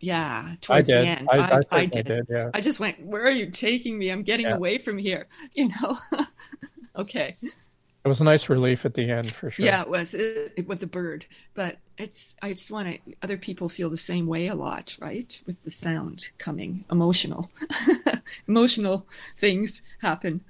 Yeah, 0.00 0.56
towards 0.60 0.88
the 0.88 0.98
end, 0.98 1.28
I, 1.30 1.38
I, 1.38 1.56
I, 1.56 1.62
I 1.70 1.86
did. 1.86 2.06
did. 2.06 2.26
Yeah. 2.28 2.50
I 2.52 2.60
just 2.60 2.80
went. 2.80 3.00
Where 3.00 3.22
are 3.22 3.30
you 3.30 3.50
taking 3.50 3.96
me? 3.96 4.10
I'm 4.10 4.22
getting 4.22 4.46
yeah. 4.46 4.56
away 4.56 4.76
from 4.78 4.98
here. 4.98 5.28
You 5.54 5.68
know. 5.68 5.98
okay. 6.96 7.36
It 7.40 8.08
was 8.08 8.20
a 8.20 8.24
nice 8.24 8.50
relief 8.50 8.84
at 8.84 8.94
the 8.94 9.10
end 9.10 9.32
for 9.32 9.50
sure. 9.50 9.64
Yeah, 9.64 9.80
it 9.82 9.88
was 9.88 10.12
it, 10.12 10.52
it, 10.56 10.68
with 10.68 10.80
the 10.80 10.86
bird, 10.86 11.24
but 11.54 11.78
it's. 11.96 12.36
I 12.42 12.50
just 12.50 12.70
want 12.70 12.88
to. 12.88 13.14
Other 13.22 13.38
people 13.38 13.68
feel 13.68 13.88
the 13.88 13.96
same 13.96 14.26
way 14.26 14.48
a 14.48 14.56
lot, 14.56 14.96
right? 15.00 15.40
With 15.46 15.62
the 15.62 15.70
sound 15.70 16.30
coming, 16.36 16.84
emotional, 16.90 17.50
emotional 18.48 19.06
things 19.38 19.80
happen 20.02 20.42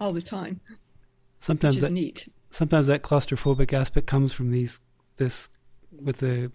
all 0.00 0.12
the 0.12 0.22
time. 0.22 0.60
Sometimes 1.40 1.80
that, 1.80 1.92
neat. 1.92 2.28
Sometimes 2.56 2.86
that 2.86 3.02
claustrophobic 3.02 3.74
aspect 3.74 4.06
comes 4.06 4.32
from 4.32 4.50
these 4.50 4.80
this 5.18 5.50
with 5.92 6.20
the 6.20 6.50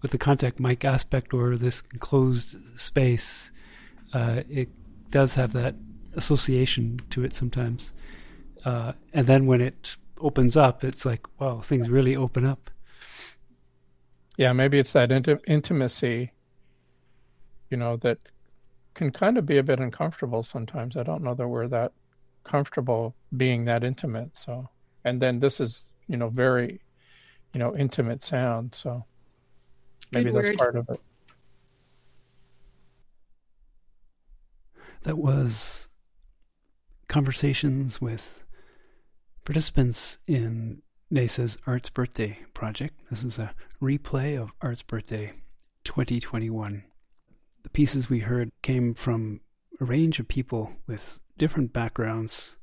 with 0.00 0.12
the 0.12 0.16
contact 0.16 0.60
mic 0.60 0.84
aspect 0.84 1.34
or 1.34 1.56
this 1.56 1.82
enclosed 1.92 2.54
space. 2.78 3.50
Uh, 4.12 4.42
it 4.48 4.68
does 5.10 5.34
have 5.34 5.52
that 5.52 5.74
association 6.14 7.00
to 7.10 7.24
it 7.24 7.32
sometimes. 7.32 7.92
Uh, 8.64 8.92
and 9.12 9.26
then 9.26 9.46
when 9.46 9.60
it 9.60 9.96
opens 10.20 10.56
up, 10.56 10.84
it's 10.84 11.04
like, 11.04 11.26
wow, 11.40 11.58
things 11.60 11.90
really 11.90 12.14
open 12.14 12.46
up. 12.46 12.70
Yeah, 14.36 14.52
maybe 14.52 14.78
it's 14.78 14.92
that 14.92 15.10
intimacy, 15.48 16.30
you 17.70 17.76
know, 17.76 17.96
that 17.96 18.18
can 18.94 19.10
kind 19.10 19.36
of 19.36 19.46
be 19.46 19.58
a 19.58 19.64
bit 19.64 19.80
uncomfortable 19.80 20.44
sometimes. 20.44 20.96
I 20.96 21.02
don't 21.02 21.24
know 21.24 21.34
that 21.34 21.48
we're 21.48 21.66
that 21.66 21.90
comfortable 22.44 23.16
being 23.36 23.64
that 23.64 23.82
intimate. 23.82 24.38
So, 24.38 24.68
and 25.04 25.20
then 25.20 25.40
this 25.40 25.60
is, 25.60 25.90
you 26.06 26.16
know, 26.16 26.28
very, 26.28 26.80
you 27.52 27.58
know, 27.58 27.76
intimate 27.76 28.22
sound. 28.22 28.74
So 28.74 29.04
maybe 30.12 30.30
Good 30.30 30.36
that's 30.36 30.48
word. 30.48 30.58
part 30.58 30.76
of 30.76 30.88
it. 30.88 31.00
That 35.02 35.18
was 35.18 35.88
conversations 37.08 38.00
with 38.00 38.40
participants 39.44 40.18
in 40.26 40.80
NAISA's 41.12 41.58
Arts 41.66 41.90
Birthday 41.90 42.38
project. 42.54 42.98
This 43.10 43.22
is 43.22 43.38
a 43.38 43.54
replay 43.80 44.40
of 44.40 44.52
Arts 44.62 44.82
Birthday 44.82 45.32
2021. 45.84 46.84
The 47.62 47.68
pieces 47.70 48.08
we 48.08 48.20
heard 48.20 48.50
came 48.62 48.94
from 48.94 49.40
a 49.80 49.84
range 49.84 50.18
of 50.18 50.28
people 50.28 50.72
with 50.86 51.18
different 51.36 51.72
backgrounds, 51.72 52.56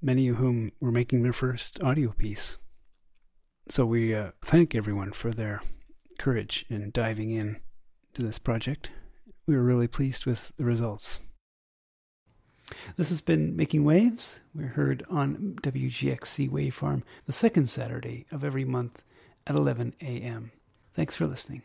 many 0.00 0.28
of 0.28 0.36
whom 0.36 0.72
were 0.80 0.92
making 0.92 1.22
their 1.22 1.32
first 1.32 1.82
audio 1.82 2.12
piece. 2.12 2.58
So 3.68 3.84
we 3.84 4.14
uh, 4.14 4.30
thank 4.44 4.74
everyone 4.74 5.12
for 5.12 5.30
their 5.30 5.60
courage 6.18 6.64
in 6.68 6.90
diving 6.90 7.30
in 7.30 7.58
to 8.14 8.22
this 8.22 8.38
project. 8.38 8.90
We 9.46 9.56
were 9.56 9.62
really 9.62 9.88
pleased 9.88 10.26
with 10.26 10.52
the 10.56 10.64
results. 10.64 11.18
This 12.96 13.08
has 13.08 13.20
been 13.20 13.56
Making 13.56 13.84
Waves. 13.84 14.40
We're 14.54 14.68
heard 14.68 15.04
on 15.08 15.56
WGXC 15.62 16.50
Wave 16.50 16.74
Farm 16.74 17.02
the 17.26 17.32
second 17.32 17.68
Saturday 17.68 18.26
of 18.30 18.44
every 18.44 18.64
month 18.64 19.02
at 19.46 19.56
11 19.56 19.94
a.m. 20.00 20.52
Thanks 20.94 21.16
for 21.16 21.26
listening. 21.26 21.62